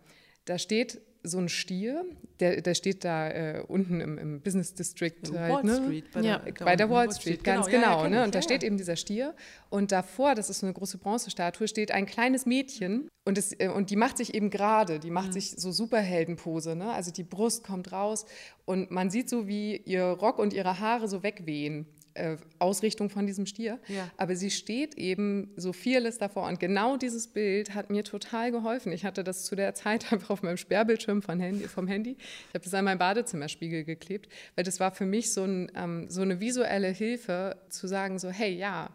[0.46, 2.06] Da steht so ein Stier,
[2.40, 5.16] der, der steht da äh, unten im, im, Business District.
[5.34, 5.76] Halt, Wall ne?
[5.84, 6.12] Street.
[6.12, 6.40] Bei, ja.
[6.40, 7.98] der, bei der Wall, Wall Street, Street, ganz genau.
[7.98, 8.24] genau ja, ne?
[8.24, 9.36] Und da steht eben dieser Stier.
[9.70, 13.10] Und davor, das ist so eine große Bronzestatue, steht ein kleines Mädchen.
[13.26, 15.34] Und, das, äh, und die macht sich eben gerade, die macht mhm.
[15.34, 16.76] sich so Superheldenpose.
[16.76, 16.92] Ne?
[16.92, 18.26] Also die Brust kommt raus
[18.66, 23.26] und man sieht so, wie ihr Rock und ihre Haare so wegwehen äh, Ausrichtung von
[23.26, 23.80] diesem Stier.
[23.88, 24.10] Ja.
[24.18, 26.48] Aber sie steht eben so vieles davor.
[26.48, 28.92] Und genau dieses Bild hat mir total geholfen.
[28.92, 32.18] Ich hatte das zu der Zeit einfach auf meinem Sperrbildschirm von Handy, vom Handy.
[32.20, 36.10] Ich habe das an meinen Badezimmerspiegel geklebt, weil das war für mich so, ein, ähm,
[36.10, 38.90] so eine visuelle Hilfe, zu sagen so, hey, ja,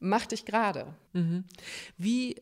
[0.00, 0.86] mach dich gerade.
[1.12, 1.44] Mhm.
[1.96, 2.36] Wie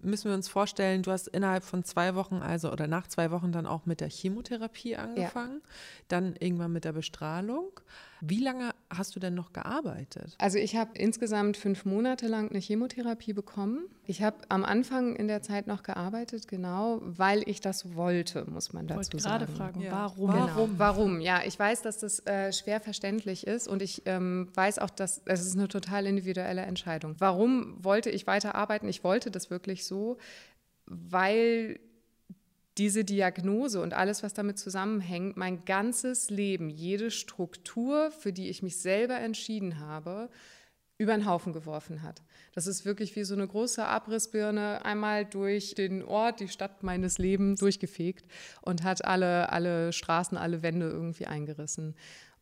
[0.00, 3.52] müssen wir uns vorstellen, du hast innerhalb von zwei Wochen, also oder nach zwei Wochen
[3.52, 5.70] dann auch mit der Chemotherapie angefangen, ja.
[6.08, 7.80] dann irgendwann mit der Bestrahlung.
[8.20, 10.34] Wie lange hast du denn noch gearbeitet?
[10.38, 13.84] Also ich habe insgesamt fünf Monate lang eine Chemotherapie bekommen.
[14.06, 18.72] Ich habe am Anfang in der Zeit noch gearbeitet, genau, weil ich das wollte, muss
[18.72, 19.46] man dazu ich sagen.
[19.46, 19.92] gerade fragen, ja.
[19.92, 20.30] warum?
[20.30, 20.46] Genau.
[20.46, 20.78] Warum?
[20.78, 21.20] Warum?
[21.20, 25.22] Ja, ich weiß, dass das äh, schwer verständlich ist und ich ähm, weiß auch, dass
[25.26, 27.14] es ist eine total individuelle Entscheidung.
[27.18, 28.88] Warum wollte ich weiter arbeiten?
[28.88, 30.18] Ich wollte das wirklich so,
[30.86, 31.78] weil
[32.78, 38.62] diese Diagnose und alles, was damit zusammenhängt, mein ganzes Leben, jede Struktur, für die ich
[38.62, 40.30] mich selber entschieden habe,
[40.98, 42.22] über den Haufen geworfen hat.
[42.52, 47.18] Das ist wirklich wie so eine große Abrissbirne einmal durch den Ort, die Stadt meines
[47.18, 48.26] Lebens durchgefegt
[48.62, 51.94] und hat alle, alle Straßen, alle Wände irgendwie eingerissen.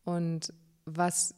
[0.05, 0.55] Und
[0.87, 1.35] was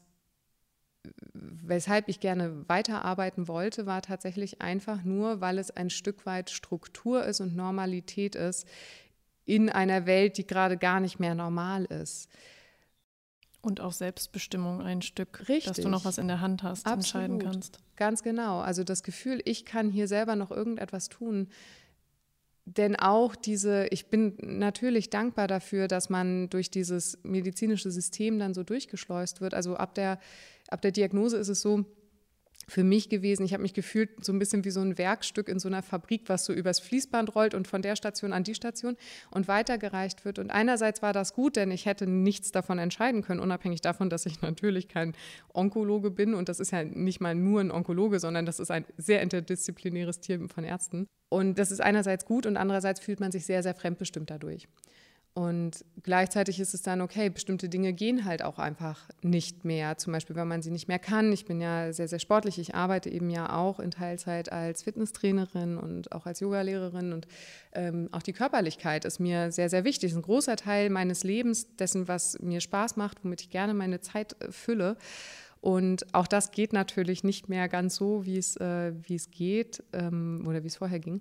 [1.32, 7.24] weshalb ich gerne weiterarbeiten wollte, war tatsächlich einfach nur, weil es ein Stück weit Struktur
[7.24, 8.66] ist und Normalität ist
[9.44, 12.28] in einer Welt, die gerade gar nicht mehr normal ist.
[13.60, 15.64] Und auch Selbstbestimmung ein Stück, Richtig.
[15.64, 17.24] dass du noch was in der Hand hast, Absolut.
[17.24, 17.78] entscheiden kannst.
[17.96, 18.60] Ganz genau.
[18.60, 21.48] Also das Gefühl, ich kann hier selber noch irgendetwas tun.
[22.76, 28.52] Denn auch diese, ich bin natürlich dankbar dafür, dass man durch dieses medizinische System dann
[28.52, 29.54] so durchgeschleust wird.
[29.54, 30.20] Also ab der
[30.68, 31.84] ab der Diagnose ist es so,
[32.68, 33.44] für mich gewesen.
[33.44, 36.24] Ich habe mich gefühlt so ein bisschen wie so ein Werkstück in so einer Fabrik,
[36.26, 38.96] was so übers Fließband rollt und von der Station an die Station
[39.30, 40.38] und weitergereicht wird.
[40.38, 44.26] Und einerseits war das gut, denn ich hätte nichts davon entscheiden können, unabhängig davon, dass
[44.26, 45.14] ich natürlich kein
[45.54, 46.34] Onkologe bin.
[46.34, 50.20] Und das ist ja nicht mal nur ein Onkologe, sondern das ist ein sehr interdisziplinäres
[50.20, 51.06] Team von Ärzten.
[51.30, 54.68] Und das ist einerseits gut und andererseits fühlt man sich sehr, sehr fremdbestimmt dadurch.
[55.34, 59.96] Und gleichzeitig ist es dann okay, bestimmte Dinge gehen halt auch einfach nicht mehr.
[59.96, 61.32] Zum Beispiel, wenn man sie nicht mehr kann.
[61.32, 62.58] Ich bin ja sehr, sehr sportlich.
[62.58, 67.12] Ich arbeite eben ja auch in Teilzeit als Fitnesstrainerin und auch als Yogalehrerin.
[67.12, 67.28] Und
[67.72, 70.10] ähm, auch die Körperlichkeit ist mir sehr, sehr wichtig.
[70.10, 73.74] Das ist ein großer Teil meines Lebens, dessen, was mir Spaß macht, womit ich gerne
[73.74, 74.96] meine Zeit äh, fülle.
[75.60, 79.82] Und auch das geht natürlich nicht mehr ganz so, wie es, äh, wie es geht
[79.92, 81.20] ähm, oder wie es vorher ging.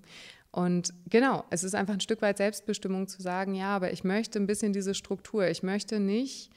[0.52, 4.40] Und genau, es ist einfach ein Stück weit Selbstbestimmung zu sagen, ja, aber ich möchte
[4.40, 5.48] ein bisschen diese Struktur.
[5.48, 6.50] Ich möchte nicht,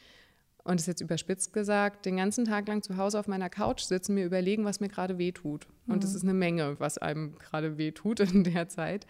[0.64, 3.80] und das ist jetzt überspitzt gesagt, den ganzen Tag lang zu Hause auf meiner Couch
[3.80, 5.66] sitzen, mir überlegen, was mir gerade wehtut.
[5.86, 6.00] Und mhm.
[6.00, 9.06] das ist eine Menge, was einem gerade wehtut in der Zeit.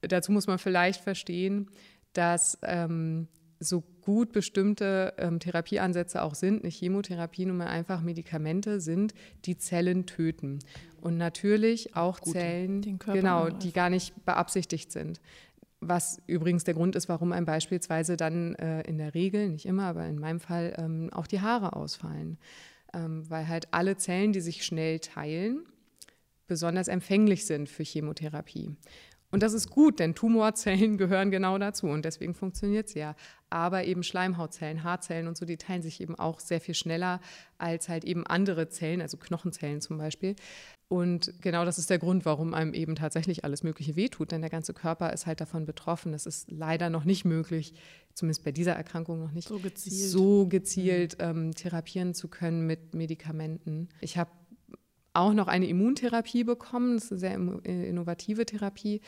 [0.00, 1.70] Dazu muss man vielleicht verstehen,
[2.12, 3.28] dass ähm,
[3.60, 10.06] so gut bestimmte ähm, Therapieansätze auch sind, nicht Chemotherapie, nur einfach Medikamente sind, die Zellen
[10.06, 10.58] töten.
[11.00, 12.38] Und natürlich auch Gute.
[12.38, 15.20] Zellen, genau, die gar nicht beabsichtigt sind.
[15.80, 19.84] Was übrigens der Grund ist, warum einem beispielsweise dann äh, in der Regel, nicht immer,
[19.84, 22.38] aber in meinem Fall ähm, auch die Haare ausfallen.
[22.94, 25.64] Ähm, weil halt alle Zellen, die sich schnell teilen,
[26.46, 28.76] besonders empfänglich sind für Chemotherapie.
[29.32, 33.16] Und das ist gut, denn Tumorzellen gehören genau dazu und deswegen funktioniert es ja.
[33.50, 37.20] Aber eben Schleimhautzellen, Haarzellen und so, die teilen sich eben auch sehr viel schneller
[37.58, 40.36] als halt eben andere Zellen, also Knochenzellen zum Beispiel.
[40.88, 44.50] Und genau das ist der Grund, warum einem eben tatsächlich alles Mögliche wehtut, denn der
[44.50, 46.12] ganze Körper ist halt davon betroffen.
[46.12, 47.72] Es ist leider noch nicht möglich,
[48.12, 52.92] zumindest bei dieser Erkrankung noch nicht so gezielt, so gezielt ähm, therapieren zu können mit
[52.92, 53.88] Medikamenten.
[54.02, 54.30] Ich habe
[55.14, 56.94] auch noch eine Immuntherapie bekommen.
[56.94, 59.00] Das ist eine sehr äh, innovative Therapie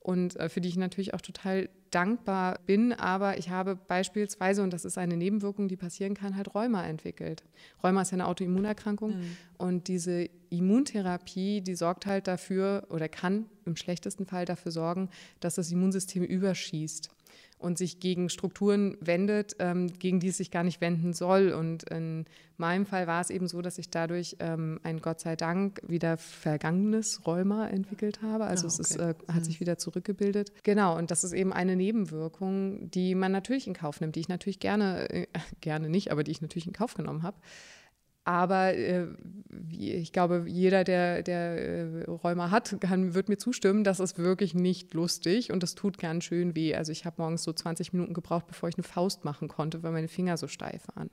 [0.00, 2.92] und äh, für die ich natürlich auch total dankbar bin.
[2.92, 7.44] Aber ich habe beispielsweise, und das ist eine Nebenwirkung, die passieren kann, halt Rheuma entwickelt.
[7.82, 9.36] Rheuma ist ja eine Autoimmunerkrankung mhm.
[9.58, 15.56] und diese Immuntherapie, die sorgt halt dafür oder kann im schlechtesten Fall dafür sorgen, dass
[15.56, 17.10] das Immunsystem überschießt
[17.60, 21.52] und sich gegen Strukturen wendet, ähm, gegen die es sich gar nicht wenden soll.
[21.52, 22.24] Und in
[22.56, 26.16] meinem Fall war es eben so, dass ich dadurch ähm, ein Gott sei Dank wieder
[26.16, 28.44] vergangenes Rheuma entwickelt habe.
[28.44, 28.82] Also ah, okay.
[28.82, 29.60] es ist, äh, hat sich mhm.
[29.60, 30.52] wieder zurückgebildet.
[30.62, 34.28] Genau, und das ist eben eine Nebenwirkung, die man natürlich in Kauf nimmt, die ich
[34.28, 35.26] natürlich gerne, äh,
[35.60, 37.36] gerne nicht, aber die ich natürlich in Kauf genommen habe.
[38.30, 39.08] Aber äh,
[39.72, 44.54] ich glaube, jeder, der, der äh, Rheuma hat, kann, wird mir zustimmen, das ist wirklich
[44.54, 46.76] nicht lustig und das tut ganz schön weh.
[46.76, 49.90] Also ich habe morgens so 20 Minuten gebraucht, bevor ich eine Faust machen konnte, weil
[49.90, 51.10] meine Finger so steif waren.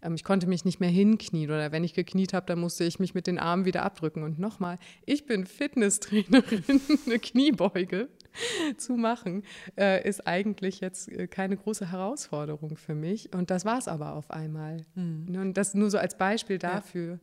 [0.00, 2.98] Ähm, ich konnte mich nicht mehr hinknien oder wenn ich gekniet habe, dann musste ich
[2.98, 4.22] mich mit den Armen wieder abdrücken.
[4.22, 6.64] Und nochmal, ich bin Fitnesstrainerin,
[7.04, 8.08] eine Kniebeuge
[8.76, 9.42] zu machen,
[9.76, 13.32] äh, ist eigentlich jetzt äh, keine große Herausforderung für mich.
[13.34, 14.78] Und das war es aber auf einmal.
[14.94, 15.36] Mhm.
[15.36, 17.14] Und das nur so als Beispiel dafür.
[17.14, 17.18] Ja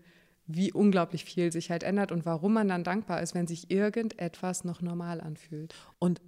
[0.48, 4.64] wie unglaublich viel sich halt ändert und warum man dann dankbar ist, wenn sich irgendetwas
[4.64, 5.74] noch normal anfühlt.
[6.00, 6.20] Und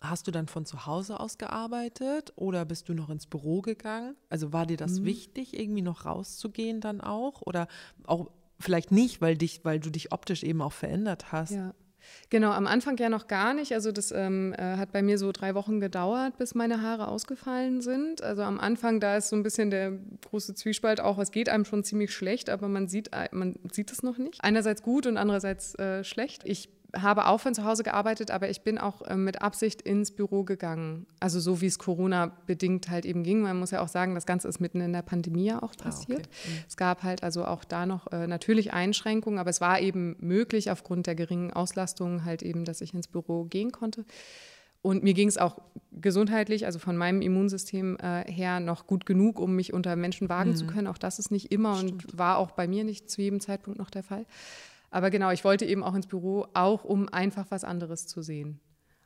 [0.00, 4.16] hast du dann von zu Hause aus gearbeitet oder bist du noch ins Büro gegangen?
[4.28, 5.04] Also war dir das mhm.
[5.04, 7.42] wichtig, irgendwie noch rauszugehen dann auch?
[7.42, 7.68] Oder
[8.06, 11.52] auch vielleicht nicht, weil dich, weil du dich optisch eben auch verändert hast?
[11.52, 11.74] Ja.
[12.30, 13.72] Genau, am Anfang ja noch gar nicht.
[13.72, 17.80] Also das ähm, äh, hat bei mir so drei Wochen gedauert, bis meine Haare ausgefallen
[17.80, 18.22] sind.
[18.22, 19.92] Also am Anfang, da ist so ein bisschen der
[20.28, 23.90] große Zwiespalt auch, es geht einem schon ziemlich schlecht, aber man sieht, äh, man sieht
[23.90, 24.42] es noch nicht.
[24.42, 26.42] Einerseits gut und andererseits äh, schlecht.
[26.44, 30.10] Ich habe auch von zu Hause gearbeitet, aber ich bin auch äh, mit Absicht ins
[30.10, 31.06] Büro gegangen.
[31.20, 33.42] Also so wie es Corona bedingt halt eben ging.
[33.42, 36.26] Man muss ja auch sagen, das Ganze ist mitten in der Pandemie auch passiert.
[36.26, 36.50] Ah, okay.
[36.50, 36.64] mhm.
[36.66, 40.70] Es gab halt also auch da noch äh, natürlich Einschränkungen, aber es war eben möglich
[40.70, 44.04] aufgrund der geringen Auslastung halt eben, dass ich ins Büro gehen konnte.
[44.80, 45.58] Und mir ging es auch
[45.92, 50.50] gesundheitlich, also von meinem Immunsystem äh, her, noch gut genug, um mich unter Menschen wagen
[50.50, 50.56] mhm.
[50.56, 50.86] zu können.
[50.86, 52.04] Auch das ist nicht immer Stimmt.
[52.04, 54.24] und war auch bei mir nicht zu jedem Zeitpunkt noch der Fall.
[54.90, 58.60] Aber genau, ich wollte eben auch ins Büro, auch um einfach was anderes zu sehen.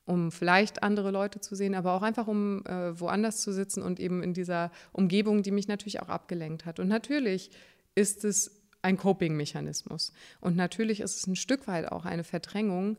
[0.04, 4.00] Um vielleicht andere Leute zu sehen, aber auch einfach um äh, woanders zu sitzen und
[4.00, 6.80] eben in dieser Umgebung, die mich natürlich auch abgelenkt hat.
[6.80, 7.50] Und natürlich
[7.94, 10.12] ist es ein Coping-Mechanismus.
[10.40, 12.98] Und natürlich ist es ein Stück weit auch eine Verdrängung,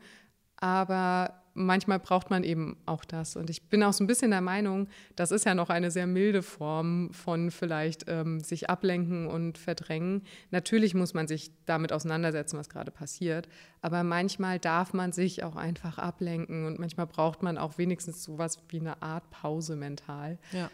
[0.56, 3.36] aber manchmal braucht man eben auch das.
[3.36, 6.08] Und ich bin auch so ein bisschen der Meinung, das ist ja noch eine sehr
[6.08, 10.24] milde Form von vielleicht ähm, sich ablenken und verdrängen.
[10.52, 13.48] Natürlich muss man sich damit auseinandersetzen, was gerade passiert.
[13.82, 18.38] Aber manchmal darf man sich auch einfach ablenken und manchmal braucht man auch wenigstens so
[18.38, 20.40] was wie eine Art Pause mental.
[20.52, 20.70] Ja.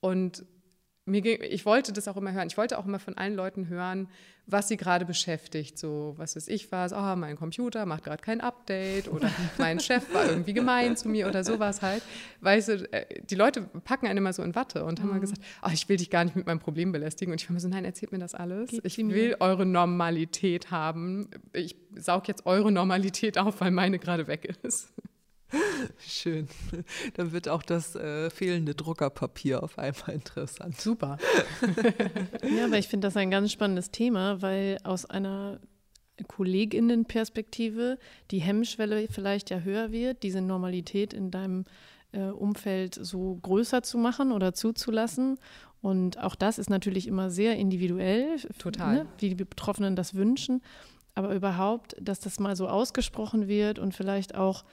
[0.00, 0.44] Und
[1.10, 2.48] mir, ich wollte das auch immer hören.
[2.48, 4.08] Ich wollte auch immer von allen Leuten hören,
[4.46, 5.78] was sie gerade beschäftigt.
[5.78, 10.12] So, was weiß ich was, oh, mein Computer macht gerade kein Update oder mein Chef
[10.14, 12.02] war irgendwie gemein zu mir oder sowas halt.
[12.40, 15.14] Weißt du, äh, die Leute packen einen immer so in Watte und haben mhm.
[15.14, 17.32] mal gesagt, oh, ich will dich gar nicht mit meinem Problem belästigen.
[17.32, 18.70] Und ich war mir so, nein, erzählt mir das alles.
[18.70, 21.28] Geht ich will eure Normalität haben.
[21.52, 24.92] Ich saug jetzt eure Normalität auf, weil meine gerade weg ist.
[25.98, 26.48] Schön.
[27.14, 30.80] Dann wird auch das äh, fehlende Druckerpapier auf einmal interessant.
[30.80, 31.18] Super.
[32.56, 35.60] ja, aber ich finde das ein ganz spannendes Thema, weil aus einer
[36.28, 37.98] Kolleginnenperspektive
[38.30, 41.64] die Hemmschwelle vielleicht ja höher wird, diese Normalität in deinem
[42.12, 45.38] äh, Umfeld so größer zu machen oder zuzulassen.
[45.82, 48.94] Und auch das ist natürlich immer sehr individuell, Total.
[48.94, 50.62] Ne, wie die Betroffenen das wünschen.
[51.14, 54.64] Aber überhaupt, dass das mal so ausgesprochen wird und vielleicht auch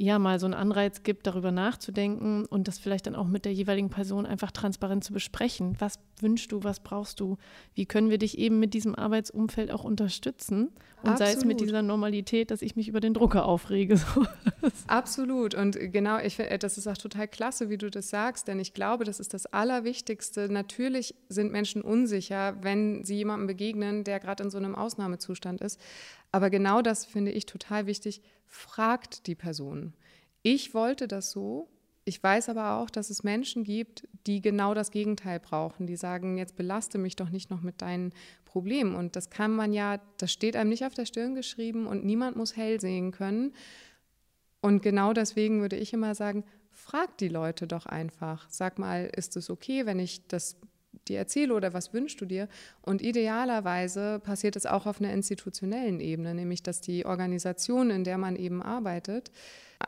[0.00, 3.52] ja mal so einen Anreiz gibt, darüber nachzudenken und das vielleicht dann auch mit der
[3.52, 5.76] jeweiligen Person einfach transparent zu besprechen.
[5.78, 7.36] Was wünschst du, was brauchst du?
[7.74, 10.70] Wie können wir dich eben mit diesem Arbeitsumfeld auch unterstützen?
[11.02, 11.18] Und Absolut.
[11.18, 13.98] sei es mit dieser Normalität, dass ich mich über den Drucker aufrege.
[14.86, 15.54] Absolut.
[15.54, 18.74] Und genau, ich finde, das ist auch total klasse, wie du das sagst, denn ich
[18.74, 20.50] glaube, das ist das Allerwichtigste.
[20.50, 25.80] Natürlich sind Menschen unsicher, wenn sie jemandem begegnen, der gerade in so einem Ausnahmezustand ist.
[26.32, 28.22] Aber genau das finde ich total wichtig.
[28.46, 29.94] Fragt die Person.
[30.42, 31.68] Ich wollte das so.
[32.04, 35.86] Ich weiß aber auch, dass es Menschen gibt, die genau das Gegenteil brauchen.
[35.86, 38.12] Die sagen, jetzt belaste mich doch nicht noch mit deinen
[38.44, 38.94] Problemen.
[38.94, 42.36] Und das kann man ja, das steht einem nicht auf der Stirn geschrieben und niemand
[42.36, 43.54] muss hell sehen können.
[44.60, 48.48] Und genau deswegen würde ich immer sagen, frag die Leute doch einfach.
[48.50, 50.56] Sag mal, ist es okay, wenn ich das
[51.08, 52.48] dir erzähle oder was wünschst du dir?
[52.82, 58.18] Und idealerweise passiert es auch auf einer institutionellen Ebene, nämlich dass die Organisation, in der
[58.18, 59.30] man eben arbeitet,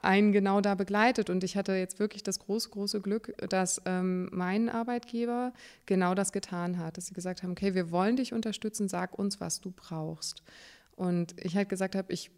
[0.01, 1.29] einen genau da begleitet.
[1.29, 5.53] Und ich hatte jetzt wirklich das große, große Glück, dass ähm, mein Arbeitgeber
[5.87, 9.40] genau das getan hat, dass sie gesagt haben, okay, wir wollen dich unterstützen, sag uns,
[9.40, 10.42] was du brauchst.
[10.96, 12.31] Und ich halt gesagt habe, ich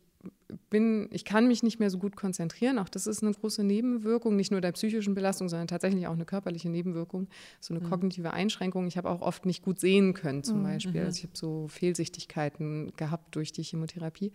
[0.70, 2.78] bin, ich kann mich nicht mehr so gut konzentrieren.
[2.78, 6.24] Auch das ist eine große Nebenwirkung, nicht nur der psychischen Belastung, sondern tatsächlich auch eine
[6.24, 7.28] körperliche Nebenwirkung,
[7.60, 7.90] so eine mhm.
[7.90, 8.86] kognitive Einschränkung.
[8.86, 10.64] Ich habe auch oft nicht gut sehen können, zum mhm.
[10.64, 11.00] Beispiel.
[11.02, 14.32] Also ich habe so Fehlsichtigkeiten gehabt durch die Chemotherapie.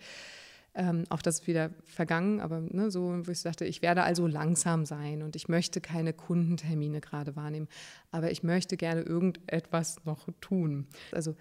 [0.76, 4.28] Ähm, auch das ist wieder vergangen, aber ne, so, wo ich dachte, ich werde also
[4.28, 7.68] langsam sein und ich möchte keine Kundentermine gerade wahrnehmen,
[8.12, 10.88] aber ich möchte gerne irgendetwas noch tun.
[11.12, 11.36] Also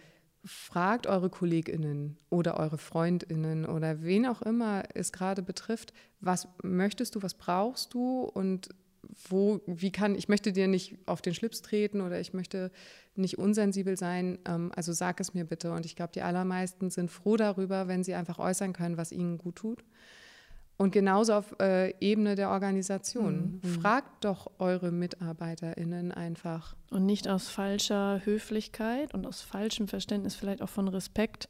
[0.45, 7.15] fragt eure KollegInnen oder eure FreundInnen oder wen auch immer es gerade betrifft, was möchtest
[7.15, 8.69] du, was brauchst du und
[9.29, 12.71] wo, wie kann, ich möchte dir nicht auf den Schlips treten oder ich möchte
[13.15, 15.73] nicht unsensibel sein, ähm, also sag es mir bitte.
[15.73, 19.39] Und ich glaube, die allermeisten sind froh darüber, wenn sie einfach äußern können, was ihnen
[19.39, 19.85] gut tut.
[20.79, 23.61] Und genauso auf äh, Ebene der Organisation.
[23.63, 23.69] Mhm.
[23.69, 26.77] Fragt doch eure MitarbeiterInnen einfach.
[26.91, 31.49] Und nicht aus falscher Höflichkeit und aus falschem Verständnis vielleicht auch von Respekt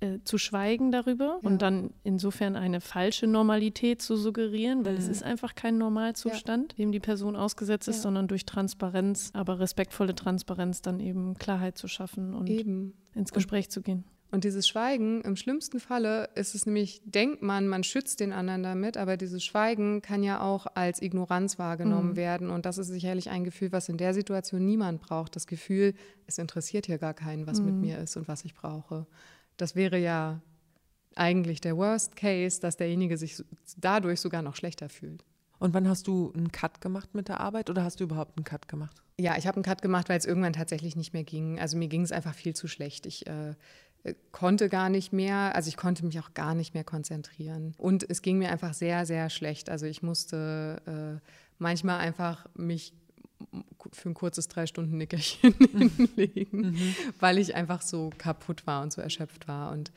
[0.00, 1.48] äh, zu schweigen darüber ja.
[1.48, 4.98] und dann insofern eine falsche Normalität zu suggerieren, weil mhm.
[4.98, 6.76] es ist einfach kein Normalzustand, ja.
[6.78, 8.02] dem die Person ausgesetzt ist, ja.
[8.02, 12.94] sondern durch Transparenz, aber respektvolle Transparenz dann eben Klarheit zu schaffen und eben.
[13.14, 14.04] ins Gespräch und, zu gehen.
[14.32, 18.62] Und dieses Schweigen, im schlimmsten Falle ist es nämlich, denkt man, man schützt den anderen
[18.62, 22.16] damit, aber dieses Schweigen kann ja auch als Ignoranz wahrgenommen mhm.
[22.16, 22.50] werden.
[22.50, 25.34] Und das ist sicherlich ein Gefühl, was in der Situation niemand braucht.
[25.34, 25.94] Das Gefühl,
[26.26, 27.66] es interessiert hier gar keinen, was mhm.
[27.66, 29.06] mit mir ist und was ich brauche.
[29.56, 30.40] Das wäre ja
[31.16, 33.42] eigentlich der Worst Case, dass derjenige sich
[33.76, 35.24] dadurch sogar noch schlechter fühlt.
[35.58, 38.44] Und wann hast du einen Cut gemacht mit der Arbeit oder hast du überhaupt einen
[38.44, 39.02] Cut gemacht?
[39.18, 41.60] Ja, ich habe einen Cut gemacht, weil es irgendwann tatsächlich nicht mehr ging.
[41.60, 43.04] Also mir ging es einfach viel zu schlecht.
[43.04, 43.54] Ich äh,
[44.32, 47.74] konnte gar nicht mehr, also ich konnte mich auch gar nicht mehr konzentrieren.
[47.78, 49.68] Und es ging mir einfach sehr, sehr schlecht.
[49.68, 51.28] Also ich musste äh,
[51.58, 52.94] manchmal einfach mich
[53.92, 55.54] für ein kurzes drei Stunden Nickerchen
[55.96, 56.94] hinlegen, mhm.
[57.18, 59.72] weil ich einfach so kaputt war und so erschöpft war.
[59.72, 59.92] Und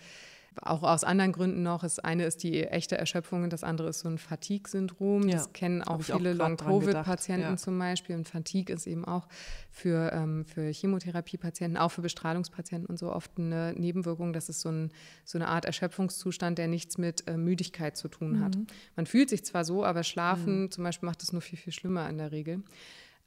[0.62, 1.82] auch aus anderen Gründen noch.
[1.82, 5.28] Das eine ist die echte Erschöpfung und das andere ist so ein Fatigue-Syndrom.
[5.28, 7.58] Ja, das kennen auch viele Long-Covid-Patienten ja.
[7.58, 8.16] zum Beispiel.
[8.16, 9.28] Und Fatigue ist eben auch
[9.72, 14.34] für, ähm, für Chemotherapie-Patienten, auch für Bestrahlungspatienten und so oft eine Nebenwirkung.
[14.34, 14.92] Das ist so, ein,
[15.26, 18.56] so eine Art Erschöpfungszustand, der nichts mit äh, Müdigkeit zu tun hat.
[18.56, 18.68] Mhm.
[18.96, 20.72] Man fühlt sich zwar so, aber Schlafen mhm.
[20.72, 22.64] zum Beispiel macht es nur viel, viel schlimmer in der Regel.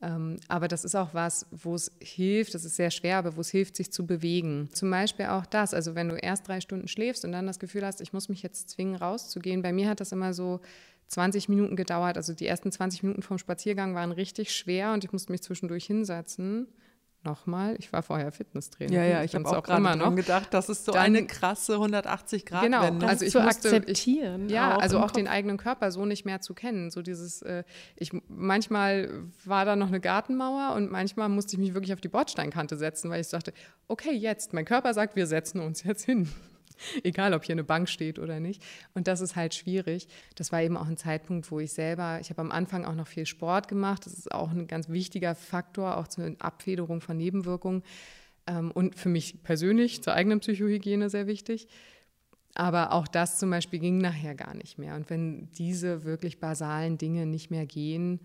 [0.03, 3.41] Ähm, aber das ist auch was, wo es hilft, das ist sehr schwer, aber wo
[3.41, 4.69] es hilft, sich zu bewegen.
[4.73, 7.85] Zum Beispiel auch das, also wenn du erst drei Stunden schläfst und dann das Gefühl
[7.85, 9.63] hast, ich muss mich jetzt zwingen, rauszugehen.
[9.63, 10.61] Bei mir hat das immer so
[11.09, 12.17] 20 Minuten gedauert.
[12.17, 15.87] Also die ersten 20 Minuten vom Spaziergang waren richtig schwer und ich musste mich zwischendurch
[15.87, 16.69] hinsetzen
[17.27, 17.77] nochmal.
[17.79, 18.93] Ich war vorher Fitnesstrainer.
[18.93, 21.75] Ja, ja, ich habe auch, auch gerade noch gedacht, das ist so Dann, eine krasse
[21.75, 23.07] 180 Grad Genau, Wende.
[23.07, 24.47] also ich zu musste, akzeptieren.
[24.47, 26.91] Ich, ja, also auch den eigenen Körper so nicht mehr zu kennen.
[26.91, 27.65] So dieses, äh,
[27.97, 29.11] ich manchmal
[29.45, 33.11] war da noch eine Gartenmauer und manchmal musste ich mich wirklich auf die Bordsteinkante setzen,
[33.11, 33.53] weil ich dachte,
[33.89, 36.29] okay, jetzt, mein Körper sagt, wir setzen uns jetzt hin.
[37.03, 38.63] Egal, ob hier eine Bank steht oder nicht.
[38.95, 40.09] Und das ist halt schwierig.
[40.35, 43.07] Das war eben auch ein Zeitpunkt, wo ich selber, ich habe am Anfang auch noch
[43.07, 44.07] viel Sport gemacht.
[44.07, 47.83] Das ist auch ein ganz wichtiger Faktor, auch zur Abfederung von Nebenwirkungen.
[48.47, 51.69] Ähm, und für mich persönlich, zur eigenen Psychohygiene sehr wichtig.
[52.55, 54.95] Aber auch das zum Beispiel ging nachher gar nicht mehr.
[54.97, 58.21] Und wenn diese wirklich basalen Dinge nicht mehr gehen,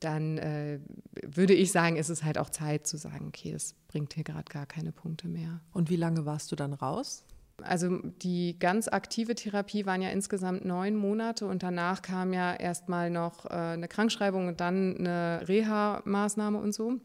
[0.00, 0.80] dann äh,
[1.22, 4.50] würde ich sagen, ist es halt auch Zeit zu sagen, okay, das bringt hier gerade
[4.50, 5.60] gar keine Punkte mehr.
[5.72, 7.24] Und wie lange warst du dann raus?
[7.62, 13.10] Also die ganz aktive Therapie waren ja insgesamt neun Monate und danach kam ja erstmal
[13.10, 17.00] noch äh, eine Krankschreibung und dann eine Reha-Maßnahme und so.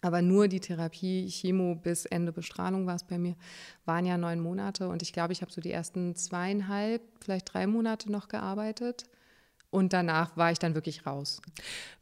[0.00, 3.34] Aber nur die Therapie, Chemo bis Ende Bestrahlung war es bei mir,
[3.84, 7.66] waren ja neun Monate und ich glaube, ich habe so die ersten zweieinhalb, vielleicht drei
[7.66, 9.04] Monate noch gearbeitet.
[9.70, 11.42] Und danach war ich dann wirklich raus.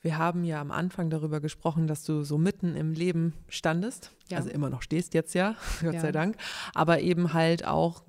[0.00, 4.12] Wir haben ja am Anfang darüber gesprochen, dass du so mitten im Leben standest.
[4.28, 4.38] Ja.
[4.38, 6.00] Also immer noch stehst jetzt ja, Gott ja.
[6.00, 6.36] sei Dank.
[6.74, 8.04] Aber eben halt auch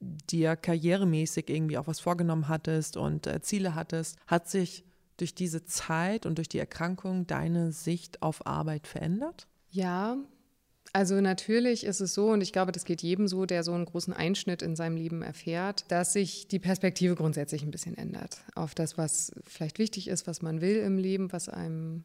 [0.00, 4.16] dir karrieremäßig irgendwie auch was vorgenommen hattest und äh, Ziele hattest.
[4.26, 4.84] Hat sich
[5.16, 9.48] durch diese Zeit und durch die Erkrankung deine Sicht auf Arbeit verändert?
[9.68, 10.16] Ja,
[10.92, 13.84] also natürlich ist es so, und ich glaube, das geht jedem so, der so einen
[13.84, 18.74] großen Einschnitt in seinem Leben erfährt, dass sich die Perspektive grundsätzlich ein bisschen ändert auf
[18.74, 22.04] das, was vielleicht wichtig ist, was man will im Leben, was einem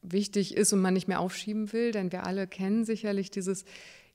[0.00, 1.92] wichtig ist und man nicht mehr aufschieben will.
[1.92, 3.64] Denn wir alle kennen sicherlich dieses,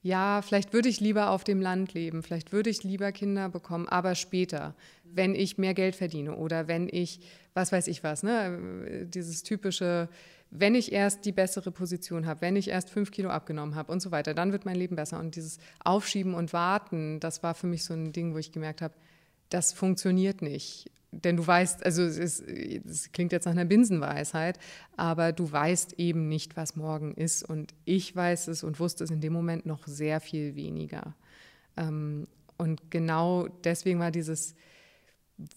[0.01, 3.87] ja, vielleicht würde ich lieber auf dem Land leben, vielleicht würde ich lieber Kinder bekommen,
[3.87, 7.19] aber später, wenn ich mehr Geld verdiene oder wenn ich,
[7.53, 10.09] was weiß ich was, ne, dieses typische,
[10.49, 14.01] wenn ich erst die bessere Position habe, wenn ich erst fünf Kilo abgenommen habe und
[14.01, 15.19] so weiter, dann wird mein Leben besser.
[15.19, 18.81] Und dieses Aufschieben und Warten, das war für mich so ein Ding, wo ich gemerkt
[18.81, 18.93] habe,
[19.49, 20.89] das funktioniert nicht.
[21.11, 24.59] Denn du weißt, also es, es, klingt jetzt nach einer Binsenweisheit,
[24.97, 27.43] aber du weißt eben nicht, was morgen ist.
[27.43, 31.15] Und ich weiß es und wusste es in dem Moment noch sehr viel weniger.
[31.77, 32.27] Ähm,
[32.57, 34.55] und genau deswegen war dieses,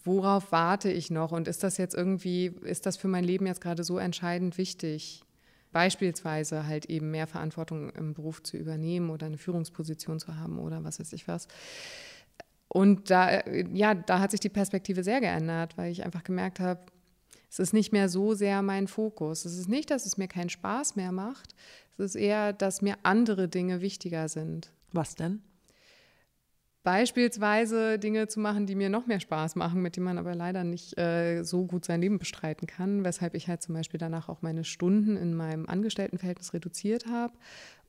[0.03, 3.61] worauf warte ich noch und ist das jetzt irgendwie, ist das für mein Leben jetzt
[3.61, 5.23] gerade so entscheidend wichtig?
[5.71, 10.83] Beispielsweise halt eben mehr Verantwortung im Beruf zu übernehmen oder eine Führungsposition zu haben oder
[10.83, 11.47] was weiß ich was.
[12.67, 16.81] Und da, ja, da hat sich die Perspektive sehr geändert, weil ich einfach gemerkt habe,
[17.49, 19.43] es ist nicht mehr so sehr mein Fokus.
[19.43, 21.53] Es ist nicht, dass es mir keinen Spaß mehr macht.
[21.91, 24.71] Es ist eher, dass mir andere Dinge wichtiger sind.
[24.93, 25.41] Was denn?
[26.83, 30.63] Beispielsweise Dinge zu machen, die mir noch mehr Spaß machen, mit denen man aber leider
[30.63, 34.41] nicht äh, so gut sein Leben bestreiten kann, weshalb ich halt zum Beispiel danach auch
[34.41, 37.33] meine Stunden in meinem Angestelltenverhältnis reduziert habe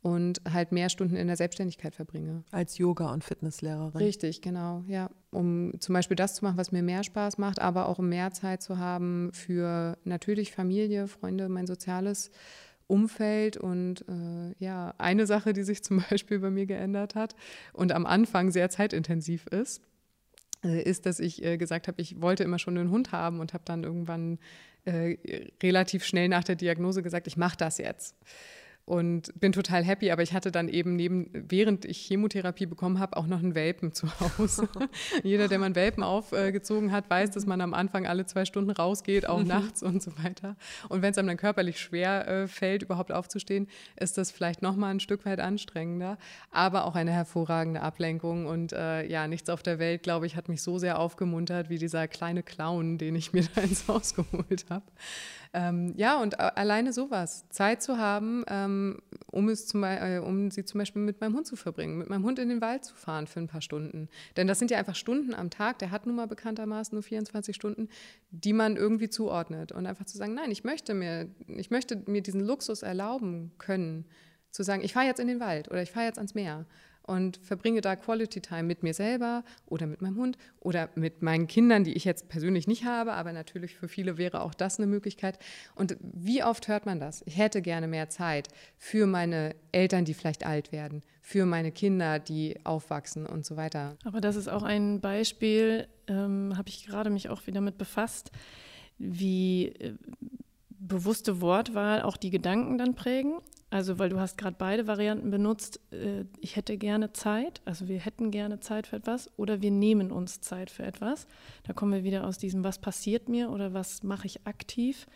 [0.03, 2.45] und halt mehr Stunden in der Selbstständigkeit verbringe.
[2.51, 3.97] Als Yoga- und Fitnesslehrerin.
[3.97, 5.09] Richtig, genau, ja.
[5.30, 8.32] Um zum Beispiel das zu machen, was mir mehr Spaß macht, aber auch um mehr
[8.32, 12.30] Zeit zu haben für natürlich Familie, Freunde, mein Soziales
[12.93, 13.57] Umfeld.
[13.57, 17.34] Und äh, ja, eine Sache, die sich zum Beispiel bei mir geändert hat
[17.72, 19.82] und am Anfang sehr zeitintensiv ist,
[20.62, 23.55] äh, ist, dass ich äh, gesagt habe, ich wollte immer schon einen Hund haben und
[23.55, 24.38] habe dann irgendwann
[24.84, 25.16] äh,
[25.62, 28.14] relativ schnell nach der Diagnose gesagt, ich mache das jetzt
[28.84, 30.10] und bin total happy.
[30.10, 33.92] Aber ich hatte dann eben neben, während ich Chemotherapie bekommen habe, auch noch einen Welpen
[33.92, 34.68] zu Hause.
[35.22, 38.70] Jeder, der mal einen Welpen aufgezogen hat, weiß, dass man am Anfang alle zwei Stunden
[38.70, 39.46] rausgeht, auch mhm.
[39.46, 40.56] nachts und so weiter.
[40.88, 44.76] Und wenn es einem dann körperlich schwer äh, fällt, überhaupt aufzustehen, ist das vielleicht noch
[44.76, 46.18] mal ein Stück weit anstrengender,
[46.50, 48.46] aber auch eine hervorragende Ablenkung.
[48.46, 51.78] Und äh, ja, nichts auf der Welt, glaube ich, hat mich so sehr aufgemuntert wie
[51.78, 54.84] dieser kleine Clown, den ich mir da ins Haus geholt habe.
[55.55, 60.64] Ähm, ja, und alleine sowas, Zeit zu haben, ähm, um, es zum, äh, um sie
[60.64, 63.26] zum Beispiel mit meinem Hund zu verbringen, mit meinem Hund in den Wald zu fahren
[63.26, 64.09] für ein paar Stunden.
[64.38, 67.55] Denn das sind ja einfach Stunden am Tag, der hat nun mal bekanntermaßen nur 24
[67.55, 67.88] Stunden,
[68.30, 69.72] die man irgendwie zuordnet.
[69.72, 74.07] Und einfach zu sagen, nein, ich möchte mir, ich möchte mir diesen Luxus erlauben können,
[74.50, 76.64] zu sagen, ich fahre jetzt in den Wald oder ich fahre jetzt ans Meer
[77.03, 81.46] und verbringe da Quality Time mit mir selber oder mit meinem Hund oder mit meinen
[81.46, 84.86] Kindern, die ich jetzt persönlich nicht habe, aber natürlich für viele wäre auch das eine
[84.86, 85.38] Möglichkeit.
[85.74, 87.22] Und wie oft hört man das?
[87.26, 88.48] Ich hätte gerne mehr Zeit
[88.78, 93.96] für meine Eltern, die vielleicht alt werden, für meine Kinder, die aufwachsen und so weiter.
[94.05, 98.30] Aber das ist auch ein Beispiel, ähm, habe ich gerade mich auch wieder mit befasst,
[98.98, 99.94] wie äh,
[100.70, 103.40] bewusste Wortwahl auch die Gedanken dann prägen.
[103.72, 108.00] Also, weil du hast gerade beide Varianten benutzt, äh, ich hätte gerne Zeit, also wir
[108.00, 111.26] hätten gerne Zeit für etwas oder wir nehmen uns Zeit für etwas.
[111.62, 115.06] Da kommen wir wieder aus diesem, was passiert mir oder was mache ich aktiv.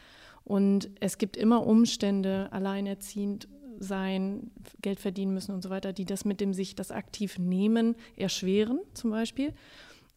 [0.42, 3.46] Und es gibt immer Umstände, alleinerziehend
[3.78, 4.50] sein,
[4.80, 8.80] Geld verdienen müssen und so weiter, die das mit dem sich das aktiv nehmen erschweren
[8.94, 9.52] zum Beispiel.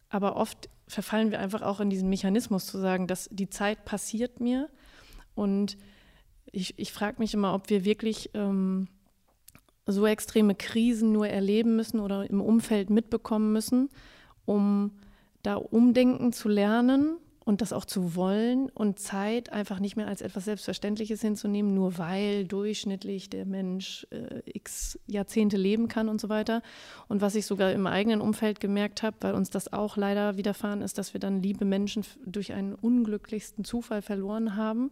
[0.08, 4.40] Aber oft verfallen wir einfach auch in diesen Mechanismus zu sagen, dass die Zeit passiert
[4.40, 4.70] mir
[5.34, 5.76] und
[6.52, 8.88] ich, ich frage mich immer, ob wir wirklich ähm,
[9.86, 13.88] so extreme Krisen nur erleben müssen oder im Umfeld mitbekommen müssen,
[14.44, 14.92] um
[15.42, 20.20] da umdenken zu lernen und das auch zu wollen und Zeit einfach nicht mehr als
[20.20, 26.28] etwas Selbstverständliches hinzunehmen, nur weil durchschnittlich der Mensch äh, x Jahrzehnte leben kann und so
[26.28, 26.62] weiter.
[27.08, 30.82] Und was ich sogar im eigenen Umfeld gemerkt habe, weil uns das auch leider widerfahren
[30.82, 34.90] ist, dass wir dann liebe Menschen durch einen unglücklichsten Zufall verloren haben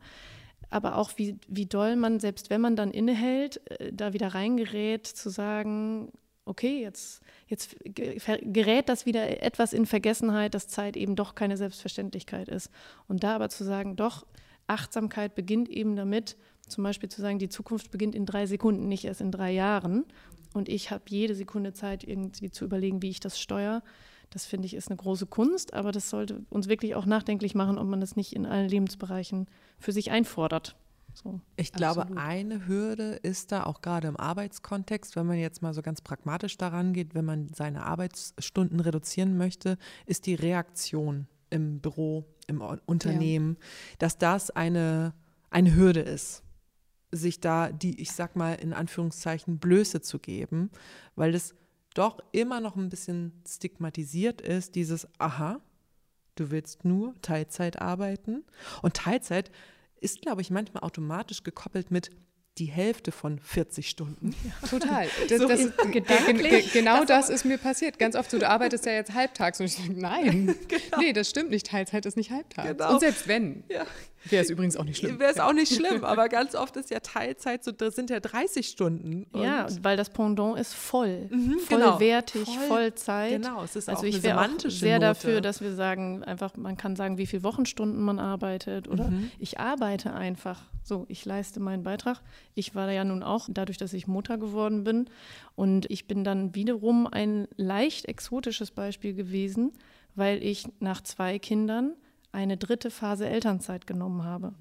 [0.70, 5.06] aber auch wie, wie doll man, selbst wenn man dann innehält, äh, da wieder reingerät,
[5.06, 6.12] zu sagen,
[6.44, 12.48] okay, jetzt, jetzt gerät das wieder etwas in Vergessenheit, dass Zeit eben doch keine Selbstverständlichkeit
[12.48, 12.70] ist.
[13.06, 14.26] Und da aber zu sagen, doch,
[14.66, 16.36] Achtsamkeit beginnt eben damit,
[16.68, 20.04] zum Beispiel zu sagen, die Zukunft beginnt in drei Sekunden, nicht erst in drei Jahren.
[20.54, 23.82] Und ich habe jede Sekunde Zeit, irgendwie zu überlegen, wie ich das steuere.
[24.30, 27.78] Das finde ich ist eine große Kunst, aber das sollte uns wirklich auch nachdenklich machen,
[27.78, 29.46] ob man das nicht in allen Lebensbereichen
[29.78, 30.76] für sich einfordert.
[31.14, 32.22] So, ich glaube, absolut.
[32.22, 36.56] eine Hürde ist da auch gerade im Arbeitskontext, wenn man jetzt mal so ganz pragmatisch
[36.58, 43.56] daran geht, wenn man seine Arbeitsstunden reduzieren möchte, ist die Reaktion im Büro, im Unternehmen,
[43.58, 43.66] ja.
[43.98, 45.14] dass das eine,
[45.50, 46.44] eine Hürde ist
[47.10, 50.70] sich da die, ich sag mal, in Anführungszeichen Blöße zu geben,
[51.16, 51.54] weil das
[51.98, 55.60] doch immer noch ein bisschen stigmatisiert ist, dieses, aha,
[56.36, 58.44] du willst nur Teilzeit arbeiten.
[58.82, 59.50] Und Teilzeit
[60.00, 62.10] ist, glaube ich, manchmal automatisch gekoppelt mit,
[62.58, 64.34] die Hälfte von 40 Stunden.
[64.68, 65.08] Total.
[65.28, 66.00] Das, so das ist, ge
[66.72, 67.98] genau das, das ist mir passiert.
[67.98, 70.98] Ganz oft so, du arbeitest ja jetzt halbtags und ich denke, nein, genau.
[70.98, 71.66] nee, das stimmt nicht.
[71.66, 72.68] Teilzeit ist nicht halbtags.
[72.68, 72.94] Genau.
[72.94, 73.86] Und selbst wenn, ja.
[74.24, 75.18] Wäre es übrigens auch nicht schlimm.
[75.18, 78.20] Wäre es auch nicht schlimm, aber ganz oft ist ja Teilzeit, so, das sind ja
[78.20, 79.26] 30 Stunden.
[79.34, 81.28] ja, weil das Pendant ist voll.
[81.30, 82.60] Mhm, vollwertig, genau.
[82.66, 83.42] Vollzeit.
[83.42, 85.06] Genau, es ist also auch ich wäre auch sehr Note.
[85.06, 89.30] dafür, dass wir sagen, einfach, man kann sagen, wie viele Wochenstunden man arbeitet oder mhm.
[89.38, 92.22] ich arbeite einfach so, ich leiste meinen Beitrag.
[92.54, 95.10] Ich war ja nun auch, dadurch, dass ich Mutter geworden bin.
[95.54, 99.72] Und ich bin dann wiederum ein leicht exotisches Beispiel gewesen,
[100.14, 101.94] weil ich nach zwei Kindern
[102.32, 104.54] eine dritte Phase Elternzeit genommen habe.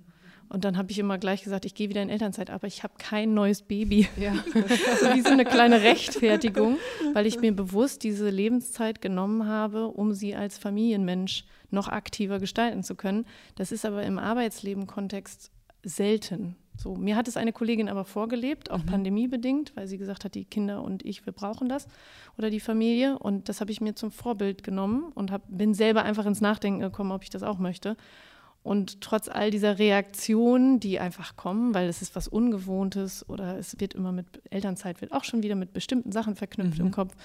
[0.50, 2.94] Und dann habe ich immer gleich gesagt, ich gehe wieder in Elternzeit, aber ich habe
[2.98, 4.08] kein neues Baby.
[4.16, 4.34] Ja.
[4.54, 6.78] so wie so eine kleine Rechtfertigung,
[7.14, 12.84] weil ich mir bewusst diese Lebenszeit genommen habe, um sie als Familienmensch noch aktiver gestalten
[12.84, 13.26] zu können.
[13.56, 15.52] Das ist aber im Arbeitsleben-Kontext
[15.84, 16.56] selten.
[16.78, 18.86] So, mir hat es eine Kollegin aber vorgelebt, auch mhm.
[18.86, 21.88] pandemiebedingt, weil sie gesagt hat, die Kinder und ich, wir brauchen das
[22.38, 23.18] oder die Familie.
[23.18, 26.80] Und das habe ich mir zum Vorbild genommen und hab, bin selber einfach ins Nachdenken
[26.80, 27.98] gekommen, ob ich das auch möchte.
[28.62, 33.80] Und trotz all dieser Reaktionen, die einfach kommen, weil es ist was Ungewohntes oder es
[33.80, 36.88] wird immer mit Elternzeit wird auch schon wieder mit bestimmten Sachen verknüpft mhm.
[36.88, 37.16] im Kopf,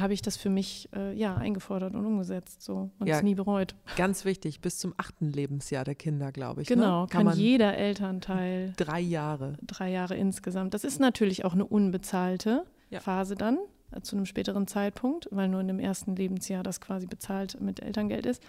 [0.00, 3.16] habe ich das für mich äh, ja eingefordert und umgesetzt so und Ja.
[3.16, 3.74] es nie bereut.
[3.96, 6.68] Ganz wichtig, bis zum achten Lebensjahr der Kinder, glaube ich.
[6.68, 7.08] Genau, ne?
[7.08, 9.56] kann, jeder Elternteil drei Jahre.
[9.62, 10.74] drei Jahre insgesamt.
[10.74, 13.00] Das ist natürlich auch eine unbezahlte Ja.
[13.00, 13.58] Phase dann
[13.92, 17.80] äh, zu einem späteren Zeitpunkt, weil nur in dem ersten Lebensjahr das quasi bezahlt mit
[17.80, 18.42] Elterngeld ist.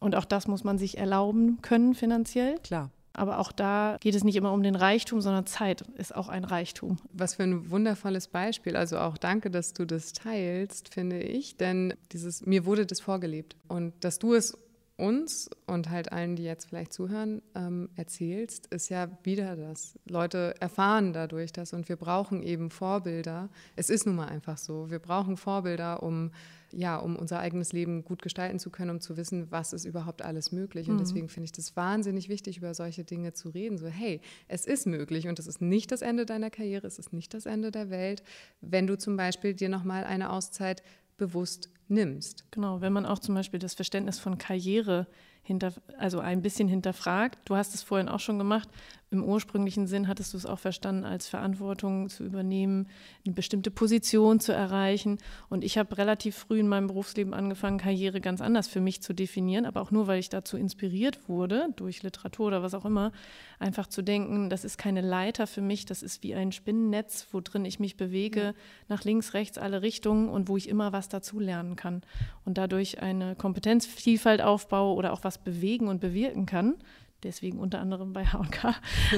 [0.00, 2.58] Und auch das muss man sich erlauben können finanziell.
[2.64, 2.90] Klar.
[3.14, 6.44] Aber auch da geht es nicht immer um den Reichtum, sondern Zeit ist auch ein
[6.44, 6.98] Reichtum.
[7.12, 8.76] Was für ein wundervolles Beispiel.
[8.76, 11.56] Also auch danke, dass du das teilst, finde ich.
[11.56, 13.56] Denn dieses, mir wurde das vorgelebt.
[13.68, 14.56] Und dass du es
[14.96, 19.98] uns und halt allen, die jetzt vielleicht zuhören, ähm, erzählst, ist ja wieder das.
[20.06, 23.48] Leute erfahren dadurch das und wir brauchen eben Vorbilder.
[23.74, 24.90] Es ist nun mal einfach so.
[24.90, 26.30] Wir brauchen Vorbilder, um
[26.72, 30.22] ja, um unser eigenes Leben gut gestalten zu können, um zu wissen, was ist überhaupt
[30.22, 30.88] alles möglich.
[30.88, 33.78] Und deswegen finde ich das wahnsinnig wichtig, über solche Dinge zu reden.
[33.78, 37.12] So, hey, es ist möglich und es ist nicht das Ende deiner Karriere, es ist
[37.12, 38.22] nicht das Ende der Welt,
[38.60, 40.82] wenn du zum Beispiel dir nochmal eine Auszeit
[41.18, 42.44] bewusst nimmst.
[42.50, 45.06] Genau, wenn man auch zum Beispiel das Verständnis von Karriere
[45.42, 47.38] hinter, also ein bisschen hinterfragt.
[47.44, 48.68] Du hast es vorhin auch schon gemacht.
[49.12, 52.88] Im ursprünglichen Sinn hattest du es auch verstanden, als Verantwortung zu übernehmen,
[53.26, 55.18] eine bestimmte Position zu erreichen.
[55.50, 59.12] Und ich habe relativ früh in meinem Berufsleben angefangen, Karriere ganz anders für mich zu
[59.12, 63.12] definieren, aber auch nur, weil ich dazu inspiriert wurde, durch Literatur oder was auch immer,
[63.58, 67.42] einfach zu denken, das ist keine Leiter für mich, das ist wie ein Spinnennetz, wo
[67.42, 68.54] drin ich mich bewege,
[68.88, 72.00] nach links, rechts, alle Richtungen und wo ich immer was dazu lernen kann
[72.46, 76.76] und dadurch eine Kompetenzvielfalt aufbaue oder auch was bewegen und bewirken kann.
[77.22, 78.74] Deswegen unter anderem bei H&K.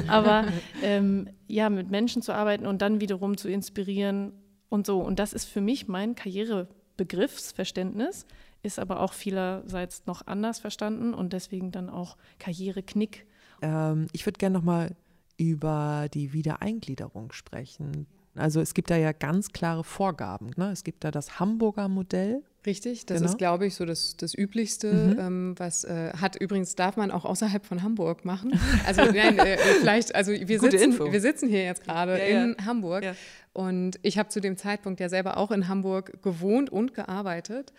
[0.09, 0.45] Aber
[0.83, 4.33] ähm, ja, mit Menschen zu arbeiten und dann wiederum zu inspirieren
[4.69, 5.01] und so.
[5.01, 8.27] Und das ist für mich mein Karrierebegriffsverständnis,
[8.63, 13.27] ist aber auch vielerseits noch anders verstanden und deswegen dann auch Karriereknick.
[13.63, 14.97] Ähm, ich würde gerne nochmal
[15.37, 18.07] über die Wiedereingliederung sprechen.
[18.37, 20.51] Also es gibt da ja ganz klare Vorgaben.
[20.57, 20.71] Ne?
[20.71, 22.43] Es gibt da das Hamburger Modell.
[22.67, 23.31] Richtig, das Genau.
[23.31, 25.19] ist, glaube ich, so das, das Üblichste, Mhm.
[25.19, 28.59] ähm, was äh, hat übrigens, darf man auch außerhalb von Hamburg machen.
[28.87, 31.13] Also nein, äh, vielleicht, also wir Gute sitzen, Info.
[31.13, 32.45] wir sitzen hier jetzt gerade Ja, ja.
[32.45, 33.15] in Hamburg Ja.
[33.53, 37.73] und ich habe zu dem Zeitpunkt ja selber auch in Hamburg gewohnt und gearbeitet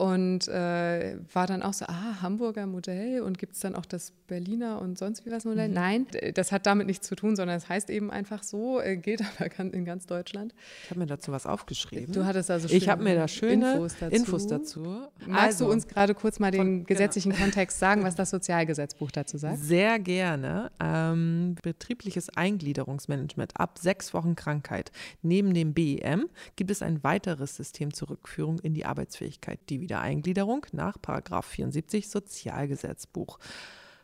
[0.00, 4.12] und äh, war dann auch so, ah, Hamburger Modell und gibt es dann auch das
[4.28, 5.68] Berliner und sonst wie was Modell?
[5.68, 5.74] Mhm.
[5.74, 9.22] Nein, das hat damit nichts zu tun, sondern es heißt eben einfach so, äh, gilt
[9.38, 10.54] aber in ganz Deutschland.
[10.84, 12.14] Ich habe mir dazu was aufgeschrieben.
[12.14, 14.16] Du hattest also ich schöne habe mir da schöne Infos dazu.
[14.16, 14.80] Infos dazu.
[15.26, 16.86] Magst Also, du uns gerade kurz mal den von- genau.
[16.86, 19.58] gesetzlichen Kontext sagen, was das Sozialgesetzbuch dazu sagt?
[19.58, 20.70] Sehr gerne.
[20.80, 24.92] Ähm, betriebliches Eingliederungsmanagement ab sechs Wochen Krankheit.
[25.20, 30.66] Neben dem BEM gibt es ein weiteres System zur Rückführung in die Arbeitsfähigkeit, die Wiedereingliederung
[30.70, 33.40] nach Paragraph 74 Sozialgesetzbuch.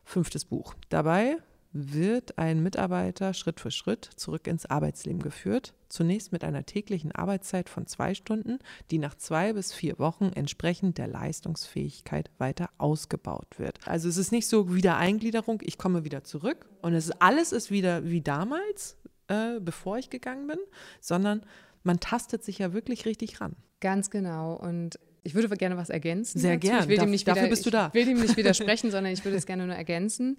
[0.02, 0.74] Fünftes Buch.
[0.88, 1.36] Dabei
[1.72, 5.74] wird ein Mitarbeiter Schritt für Schritt zurück ins Arbeitsleben geführt.
[5.88, 8.58] Zunächst mit einer täglichen Arbeitszeit von zwei Stunden,
[8.90, 13.78] die nach zwei bis vier Wochen entsprechend der Leistungsfähigkeit weiter ausgebaut wird.
[13.86, 17.70] Also es ist nicht so Wiedereingliederung, ich komme wieder zurück und es ist, alles ist
[17.70, 18.96] wieder wie damals,
[19.28, 20.58] äh, bevor ich gegangen bin,
[21.00, 21.42] sondern
[21.84, 23.54] man tastet sich ja wirklich richtig ran.
[23.80, 24.54] Ganz genau.
[24.54, 26.38] Und ich würde gerne was ergänzen.
[26.38, 26.68] Sehr dazu.
[26.68, 26.82] gern.
[26.84, 27.88] Ich will nicht dafür wieder, bist du da.
[27.88, 30.38] Ich will dem nicht widersprechen, sondern ich würde es gerne nur ergänzen.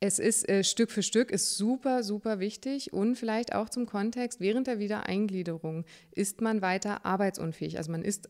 [0.00, 4.40] Es ist äh, Stück für Stück, ist super, super wichtig und vielleicht auch zum Kontext,
[4.40, 7.78] während der Wiedereingliederung ist man weiter arbeitsunfähig.
[7.78, 8.28] Also man ist,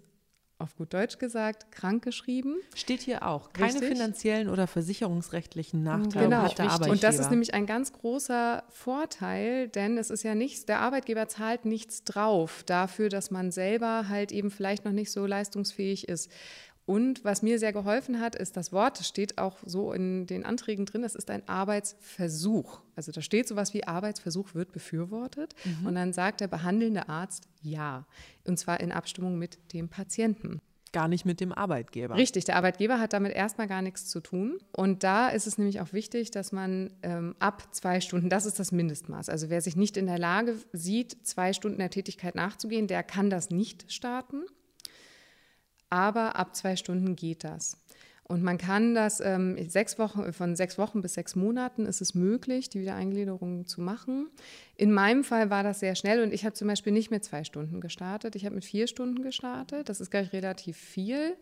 [0.59, 2.57] auf gut Deutsch gesagt, krankgeschrieben.
[2.75, 3.53] Steht hier auch.
[3.53, 3.91] Keine Richtig.
[3.91, 6.91] finanziellen oder versicherungsrechtlichen Nachteile Genau, hat der Arbeitgeber.
[6.93, 11.29] und das ist nämlich ein ganz großer Vorteil, denn es ist ja nichts, der Arbeitgeber
[11.29, 16.29] zahlt nichts drauf dafür, dass man selber halt eben vielleicht noch nicht so leistungsfähig ist.
[16.89, 20.47] Und was mir sehr geholfen hat, ist das Wort, das steht auch so in den
[20.47, 22.81] Anträgen drin, das ist ein Arbeitsversuch.
[22.97, 28.07] Also da steht sowas wie Arbeitsversuch wird befürwortet und dann sagt der behandelnde Arzt ja.
[28.47, 30.63] Und zwar in Abstimmung mit dem Patienten.
[30.93, 32.15] gar nicht mit dem Arbeitgeber.
[32.15, 34.59] Richtig, der Arbeitgeber hat damit erstmal gar nichts zu tun.
[34.73, 38.59] Und da ist es nämlich auch wichtig, dass man ähm, ab zwei Stunden, das ist
[38.59, 39.29] das Mindestmaß.
[39.29, 43.29] Also wer sich nicht in der Lage sieht, zwei Stunden der Tätigkeit nachzugehen, der kann
[43.29, 44.45] das nicht starten.
[45.91, 47.77] Aber ab zwei Stunden geht das.
[48.29, 52.15] Und man kann das ähm, sechs Wochen, von sechs Wochen bis sechs Monaten ist es
[52.15, 54.29] möglich, die Wiedereingliederung zu machen.
[54.77, 57.43] In meinem Fall war das sehr schnell und ich habe zum Beispiel nicht mit zwei
[57.43, 58.37] Stunden gestartet.
[58.37, 59.89] Ich habe mit vier Stunden gestartet.
[59.89, 61.37] Das ist gleich relativ viel.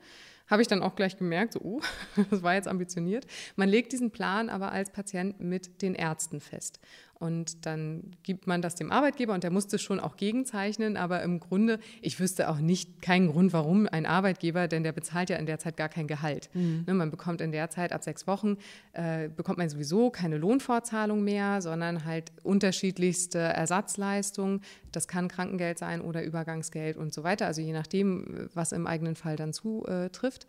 [0.47, 1.81] Habe ich dann auch gleich gemerkt, so, uh,
[2.31, 3.27] das war jetzt ambitioniert.
[3.57, 6.79] Man legt diesen Plan aber als Patient mit den Ärzten fest.
[7.19, 10.99] Und dann gibt man das dem Arbeitgeber und der musste schon auch gegenzeichnen.
[10.99, 15.31] Aber im Grunde, ich wüsste auch nicht keinen Grund, warum ein Arbeitgeber, denn der bezahlt
[15.31, 16.51] ja in der Zeit gar kein Gehalt.
[16.53, 16.85] Mhm.
[16.87, 18.59] Ne, man bekommt in der Zeit ab sechs Wochen,
[18.93, 24.61] äh, bekommt man sowieso keine Lohnfortzahlung mehr, sondern halt unterschiedlichste Ersatzleistungen.
[24.93, 27.47] Das kann Krankengeld sein oder Übergangsgeld und so weiter.
[27.47, 30.45] Also je nachdem, was im eigenen Fall dann zutrifft.
[30.45, 30.47] Äh,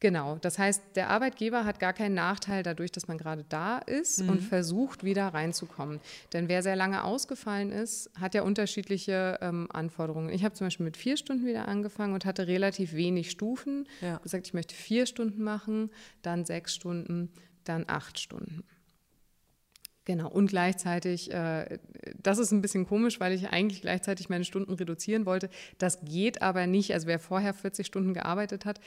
[0.00, 4.22] Genau, das heißt, der Arbeitgeber hat gar keinen Nachteil dadurch, dass man gerade da ist
[4.22, 4.30] mhm.
[4.30, 6.00] und versucht, wieder reinzukommen.
[6.32, 10.30] Denn wer sehr lange ausgefallen ist, hat ja unterschiedliche ähm, Anforderungen.
[10.30, 13.86] Ich habe zum Beispiel mit vier Stunden wieder angefangen und hatte relativ wenig Stufen.
[14.00, 14.16] Ja.
[14.18, 15.90] Gesagt, ich möchte vier Stunden machen,
[16.22, 17.30] dann sechs Stunden,
[17.64, 18.64] dann acht Stunden.
[20.06, 21.78] Genau, und gleichzeitig, äh,
[22.20, 25.50] das ist ein bisschen komisch, weil ich eigentlich gleichzeitig meine Stunden reduzieren wollte.
[25.78, 26.94] Das geht aber nicht.
[26.94, 28.80] Also wer vorher 40 Stunden gearbeitet hat,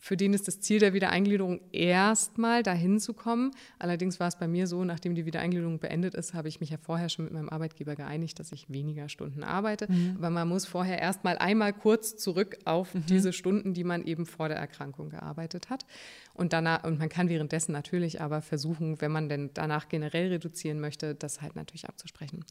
[0.00, 3.50] für den ist das Ziel der Wiedereingliederung erstmal dahin zu kommen.
[3.78, 6.78] Allerdings war es bei mir so, nachdem die Wiedereingliederung beendet ist, habe ich mich ja
[6.78, 9.92] vorher schon mit meinem Arbeitgeber geeinigt, dass ich weniger Stunden arbeite.
[9.92, 10.14] Mhm.
[10.16, 13.04] Aber man muss vorher erstmal einmal kurz zurück auf mhm.
[13.06, 15.84] diese Stunden, die man eben vor der Erkrankung gearbeitet hat.
[16.32, 20.30] Und danach, und man kann währenddessen natürlich aber versuchen, wenn man denn danach generell
[20.60, 22.44] reduzieren möchte, das halt natürlich abzusprechen.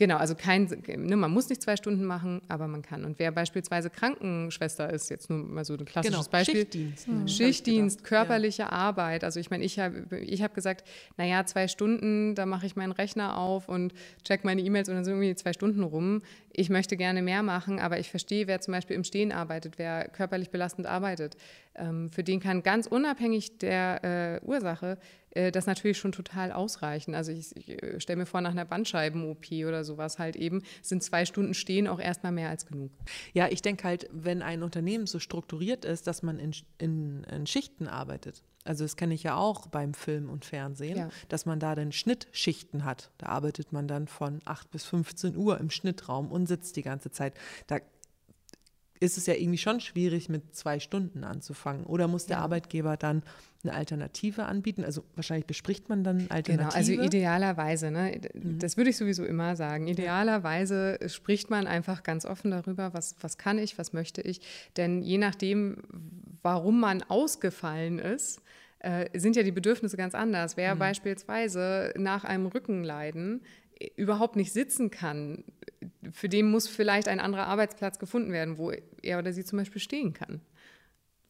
[0.00, 3.04] Genau, also kein, ne, man muss nicht zwei Stunden machen, aber man kann.
[3.04, 6.60] Und wer beispielsweise Krankenschwester ist, jetzt nur mal so ein klassisches genau, Beispiel.
[6.60, 7.08] Schichtdienst.
[7.08, 7.26] Mhm.
[7.26, 8.68] Schichtdienst, körperliche ja.
[8.68, 9.24] Arbeit.
[9.24, 12.92] Also ich meine, ich habe ich hab gesagt, naja, zwei Stunden, da mache ich meinen
[12.92, 16.22] Rechner auf und check meine E-Mails und dann sind irgendwie zwei Stunden rum.
[16.52, 20.06] Ich möchte gerne mehr machen, aber ich verstehe, wer zum Beispiel im Stehen arbeitet, wer
[20.06, 21.36] körperlich belastend arbeitet.
[21.74, 24.96] Ähm, für den kann ganz unabhängig der äh, Ursache
[25.38, 27.14] äh, das natürlich schon total ausreichen.
[27.14, 31.02] Also ich, ich äh, stelle mir vor, nach einer Bandscheiben-OP oder sowas halt eben, sind
[31.02, 32.90] zwei Stunden Stehen auch erstmal mehr als genug.
[33.32, 37.46] Ja, ich denke halt, wenn ein Unternehmen so strukturiert ist, dass man in, in, in
[37.46, 41.08] Schichten arbeitet, also das kenne ich ja auch beim Film und Fernsehen, ja.
[41.30, 43.10] dass man da dann Schnittschichten hat.
[43.16, 47.10] Da arbeitet man dann von 8 bis 15 Uhr im Schnittraum und sitzt die ganze
[47.10, 47.32] Zeit.
[47.66, 47.78] Da
[49.00, 51.84] ist es ja irgendwie schon schwierig, mit zwei Stunden anzufangen.
[51.86, 52.42] Oder muss der ja.
[52.42, 53.22] Arbeitgeber dann
[53.62, 54.84] eine Alternative anbieten?
[54.84, 56.56] Also wahrscheinlich bespricht man dann Alternative.
[56.56, 58.20] Genau, also idealerweise, ne?
[58.34, 58.58] Mhm.
[58.58, 59.86] das würde ich sowieso immer sagen.
[59.86, 64.40] Idealerweise spricht man einfach ganz offen darüber, was, was kann ich, was möchte ich.
[64.76, 65.78] Denn je nachdem,
[66.42, 68.42] warum man ausgefallen ist,
[68.80, 70.56] äh, sind ja die Bedürfnisse ganz anders.
[70.56, 70.78] Wer mhm.
[70.78, 73.42] beispielsweise nach einem Rückenleiden
[73.96, 75.44] überhaupt nicht sitzen kann,
[76.12, 78.72] für den muss vielleicht ein anderer Arbeitsplatz gefunden werden, wo
[79.02, 80.40] er oder sie zum Beispiel stehen kann.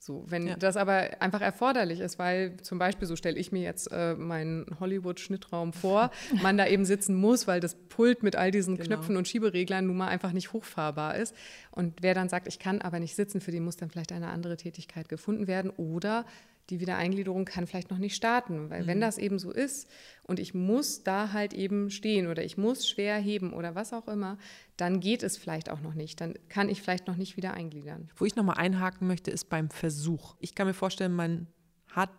[0.01, 0.57] So, wenn ja.
[0.57, 4.65] das aber einfach erforderlich ist, weil zum Beispiel, so stelle ich mir jetzt äh, meinen
[4.79, 6.11] Hollywood-Schnittraum vor,
[6.43, 8.87] man da eben sitzen muss, weil das Pult mit all diesen genau.
[8.87, 11.35] Knöpfen und Schiebereglern nun mal einfach nicht hochfahrbar ist.
[11.73, 14.29] Und wer dann sagt, ich kann aber nicht sitzen, für den muss dann vielleicht eine
[14.29, 16.25] andere Tätigkeit gefunden werden oder
[16.71, 18.87] die Wiedereingliederung kann vielleicht noch nicht starten, weil mhm.
[18.87, 19.89] wenn das eben so ist
[20.23, 24.09] und ich muss da halt eben stehen oder ich muss schwer heben oder was auch
[24.09, 24.39] immer,
[24.77, 26.21] dann geht es vielleicht auch noch nicht.
[26.21, 28.11] Dann kann ich vielleicht noch nicht wieder eingliedern.
[28.17, 30.37] Wo ich nochmal einhaken möchte, ist beim Versuch.
[30.41, 31.47] Ich kann mir vorstellen, man
[31.89, 32.11] hat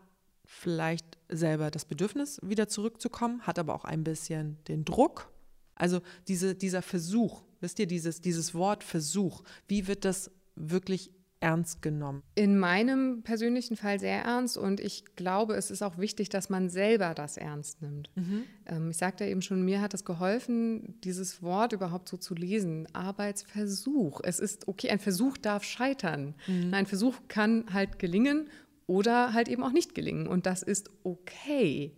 [0.45, 5.31] vielleicht selber das Bedürfnis, wieder zurückzukommen, hat aber auch ein bisschen den Druck.
[5.75, 11.81] Also diese, dieser Versuch, wisst ihr, dieses, dieses Wort Versuch, wie wird das wirklich ernst
[11.81, 12.23] genommen?
[12.35, 16.69] In meinem persönlichen Fall sehr ernst und ich glaube, es ist auch wichtig, dass man
[16.69, 18.09] selber das ernst nimmt.
[18.15, 18.43] Mhm.
[18.65, 22.87] Ähm, ich sagte eben schon, mir hat es geholfen, dieses Wort überhaupt so zu lesen.
[22.93, 24.21] Arbeitsversuch.
[24.23, 26.35] Es ist okay, ein Versuch darf scheitern.
[26.47, 26.73] Mhm.
[26.73, 28.49] Ein Versuch kann halt gelingen
[28.87, 31.93] oder halt eben auch nicht gelingen und das ist okay.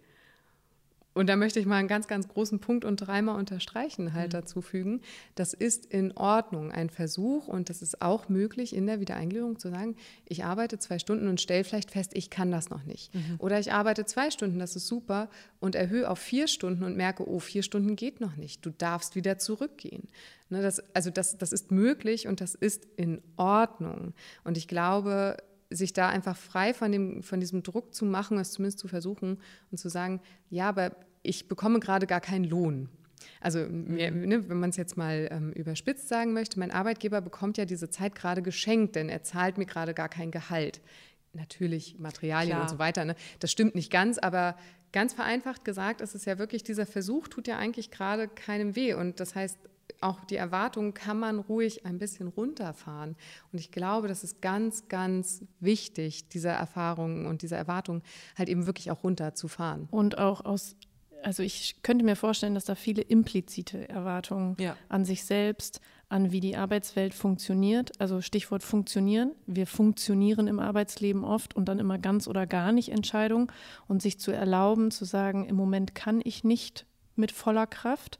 [1.13, 4.37] Und da möchte ich mal einen ganz, ganz großen Punkt und dreimal unterstreichen halt mhm.
[4.37, 5.01] dazu fügen.
[5.35, 9.69] Das ist in Ordnung, ein Versuch und das ist auch möglich in der Wiedereingliederung zu
[9.69, 9.95] sagen,
[10.27, 13.13] ich arbeite zwei Stunden und stelle vielleicht fest, ich kann das noch nicht.
[13.13, 13.35] Mhm.
[13.39, 17.27] Oder ich arbeite zwei Stunden, das ist super und erhöhe auf vier Stunden und merke,
[17.27, 18.65] oh, vier Stunden geht noch nicht.
[18.65, 20.07] Du darfst wieder zurückgehen.
[20.49, 24.13] Ne, das, also das, das ist möglich und das ist in Ordnung.
[24.43, 25.37] Und ich glaube,
[25.71, 29.39] sich da einfach frei von, dem, von diesem Druck zu machen, es zumindest zu versuchen
[29.71, 32.89] und zu sagen, ja, aber ich bekomme gerade gar keinen Lohn.
[33.39, 33.95] Also mhm.
[33.95, 37.89] ne, wenn man es jetzt mal ähm, überspitzt sagen möchte, mein Arbeitgeber bekommt ja diese
[37.89, 40.81] Zeit gerade geschenkt, denn er zahlt mir gerade gar kein Gehalt.
[41.33, 42.63] Natürlich Materialien Klar.
[42.63, 43.05] und so weiter.
[43.05, 43.15] Ne?
[43.39, 44.57] Das stimmt nicht ganz, aber
[44.91, 48.93] ganz vereinfacht gesagt ist es ja wirklich, dieser Versuch tut ja eigentlich gerade keinem weh.
[48.93, 49.57] Und das heißt,
[50.01, 53.15] auch die Erwartungen kann man ruhig ein bisschen runterfahren.
[53.51, 58.01] Und ich glaube, das ist ganz, ganz wichtig, diese Erfahrungen und diese Erwartungen
[58.37, 59.87] halt eben wirklich auch runterzufahren.
[59.91, 60.75] Und auch aus,
[61.23, 64.75] also ich könnte mir vorstellen, dass da viele implizite Erwartungen ja.
[64.89, 69.31] an sich selbst, an wie die Arbeitswelt funktioniert, also Stichwort funktionieren.
[69.45, 73.47] Wir funktionieren im Arbeitsleben oft und dann immer ganz oder gar nicht Entscheidungen
[73.87, 76.85] und sich zu erlauben, zu sagen, im Moment kann ich nicht
[77.15, 78.17] mit voller Kraft.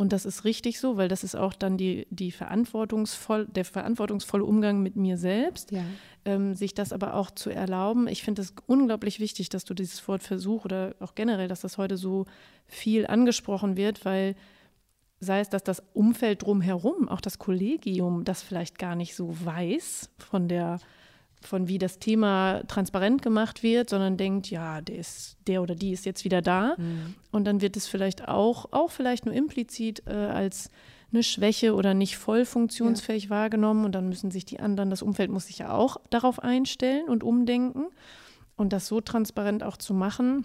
[0.00, 4.42] Und das ist richtig so, weil das ist auch dann die, die verantwortungsvoll, der verantwortungsvolle
[4.46, 5.82] Umgang mit mir selbst, ja.
[6.24, 8.08] ähm, sich das aber auch zu erlauben.
[8.08, 11.76] Ich finde es unglaublich wichtig, dass du dieses Wort Versuch oder auch generell, dass das
[11.76, 12.24] heute so
[12.66, 14.36] viel angesprochen wird, weil
[15.18, 20.08] sei es, dass das Umfeld drumherum, auch das Kollegium, das vielleicht gar nicht so weiß
[20.16, 20.78] von der
[21.40, 25.92] von wie das Thema transparent gemacht wird, sondern denkt, ja, der ist, der oder die
[25.92, 26.74] ist jetzt wieder da.
[26.76, 27.14] Mhm.
[27.30, 30.70] Und dann wird es vielleicht auch, auch vielleicht nur implizit äh, als
[31.12, 33.30] eine Schwäche oder nicht voll funktionsfähig ja.
[33.30, 33.84] wahrgenommen.
[33.84, 37.24] Und dann müssen sich die anderen, das Umfeld muss sich ja auch darauf einstellen und
[37.24, 37.86] umdenken.
[38.56, 40.44] Und das so transparent auch zu machen.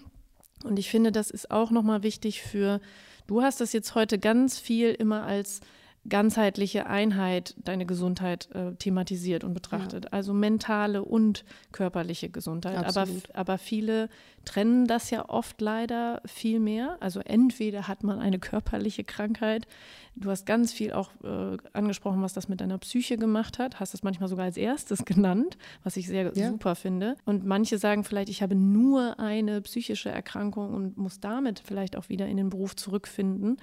[0.63, 2.79] Und ich finde, das ist auch nochmal wichtig für,
[3.27, 5.59] du hast das jetzt heute ganz viel immer als
[6.07, 10.05] ganzheitliche Einheit deine Gesundheit äh, thematisiert und betrachtet.
[10.05, 10.13] Ja.
[10.13, 12.85] Also mentale und körperliche Gesundheit.
[12.85, 14.09] Aber, aber viele
[14.45, 16.97] trennen das ja oft leider viel mehr.
[16.99, 19.67] Also entweder hat man eine körperliche Krankheit.
[20.15, 23.79] Du hast ganz viel auch äh, angesprochen, was das mit deiner Psyche gemacht hat.
[23.79, 26.49] Hast das manchmal sogar als erstes genannt, was ich sehr ja.
[26.49, 27.17] super finde.
[27.25, 32.07] Und manche sagen vielleicht, ich habe nur eine psychische Erkrankung und muss damit vielleicht auch
[32.09, 33.57] wieder in den Beruf zurückfinden.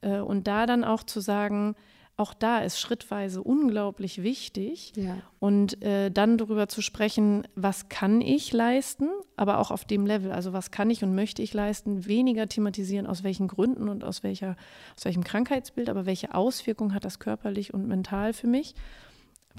[0.00, 1.74] Äh, und da dann auch zu sagen,
[2.18, 4.92] auch da ist schrittweise unglaublich wichtig.
[4.96, 5.16] Ja.
[5.38, 10.32] Und äh, dann darüber zu sprechen, was kann ich leisten, aber auch auf dem Level.
[10.32, 14.24] Also was kann ich und möchte ich leisten, weniger thematisieren, aus welchen Gründen und aus,
[14.24, 14.56] welcher,
[14.96, 18.74] aus welchem Krankheitsbild, aber welche Auswirkungen hat das körperlich und mental für mich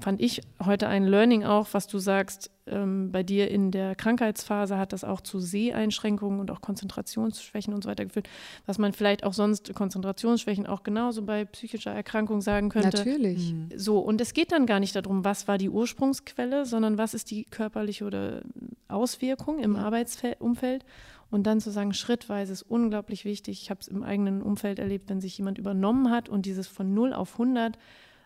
[0.00, 4.78] fand ich heute ein Learning auch, was du sagst, ähm, bei dir in der Krankheitsphase
[4.78, 8.28] hat das auch zu Seheinschränkungen und auch Konzentrationsschwächen und so weiter geführt,
[8.66, 12.96] was man vielleicht auch sonst Konzentrationsschwächen auch genauso bei psychischer Erkrankung sagen könnte.
[12.96, 13.52] Natürlich.
[13.52, 13.68] Mhm.
[13.76, 17.30] So, und es geht dann gar nicht darum, was war die Ursprungsquelle, sondern was ist
[17.30, 18.42] die körperliche oder
[18.88, 19.82] Auswirkung im ja.
[19.82, 20.84] Arbeitsumfeld.
[21.30, 23.62] Und dann zu sagen, schrittweise ist unglaublich wichtig.
[23.62, 26.92] Ich habe es im eigenen Umfeld erlebt, wenn sich jemand übernommen hat und dieses von
[26.92, 27.78] 0 auf 100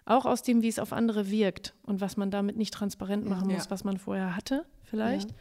[0.07, 3.49] auch aus dem, wie es auf andere wirkt und was man damit nicht transparent machen
[3.51, 3.57] ja.
[3.57, 5.31] muss, was man vorher hatte, vielleicht.
[5.31, 5.37] Ja.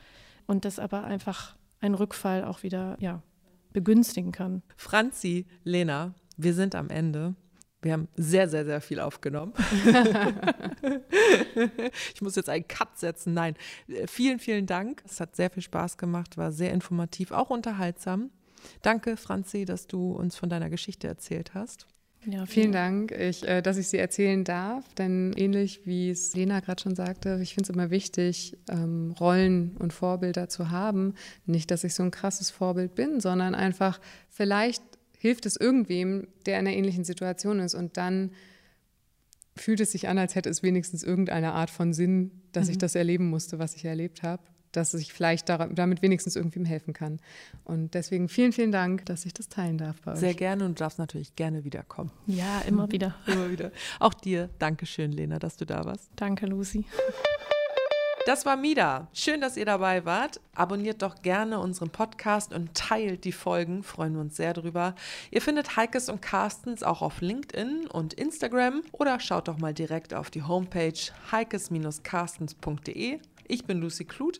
[0.46, 3.22] Und das aber einfach ein Rückfall auch wieder ja,
[3.74, 4.62] begünstigen kann.
[4.78, 7.36] Franzi, Lena, wir sind am Ende.
[7.82, 9.52] Wir haben sehr, sehr, sehr viel aufgenommen.
[12.14, 13.34] ich muss jetzt einen Cut setzen.
[13.34, 13.56] Nein,
[13.90, 15.04] äh, vielen, vielen Dank.
[15.06, 18.32] Es hat sehr viel Spaß gemacht, war sehr informativ, auch unterhaltsam.
[18.82, 21.88] Danke, Franzi, dass du uns von deiner Geschichte erzählt hast.
[22.26, 24.94] Ja, vielen Dank, ich, äh, dass ich sie erzählen darf.
[24.96, 29.76] Denn ähnlich wie es Lena gerade schon sagte, ich finde es immer wichtig, ähm, Rollen
[29.78, 31.16] und Vorbilder zu haben.
[31.46, 34.00] Nicht, dass ich so ein krasses Vorbild bin, sondern einfach,
[34.30, 34.84] vielleicht
[35.18, 37.76] hilft es irgendwem, der in einer ähnlichen Situation ist.
[37.76, 38.32] Und dann
[39.56, 42.72] fühlt es sich an, als hätte es wenigstens irgendeine Art von Sinn, dass mhm.
[42.72, 44.44] ich das erleben musste, was ich erlebt habe
[44.74, 47.20] dass ich vielleicht damit wenigstens irgendwem helfen kann.
[47.64, 50.20] Und deswegen vielen, vielen Dank, dass ich das teilen darf bei euch.
[50.20, 52.12] Sehr gerne und du darfst natürlich gerne wiederkommen.
[52.28, 53.16] Ja, immer wieder.
[53.28, 53.72] immer wieder.
[54.00, 56.10] Auch dir, danke schön, Lena, dass du da warst.
[56.16, 56.86] Danke, Lucy.
[58.26, 59.10] Das war Mida.
[59.12, 60.40] Schön, dass ihr dabei wart.
[60.56, 63.84] Abonniert doch gerne unseren Podcast und teilt die Folgen.
[63.84, 64.96] Freuen wir uns sehr drüber.
[65.30, 70.14] Ihr findet Heikes und Carstens auch auf LinkedIn und Instagram oder schaut doch mal direkt
[70.14, 70.94] auf die Homepage
[71.34, 73.20] heikes-carstens.de.
[73.50, 74.40] Ich bin Lucy Kluth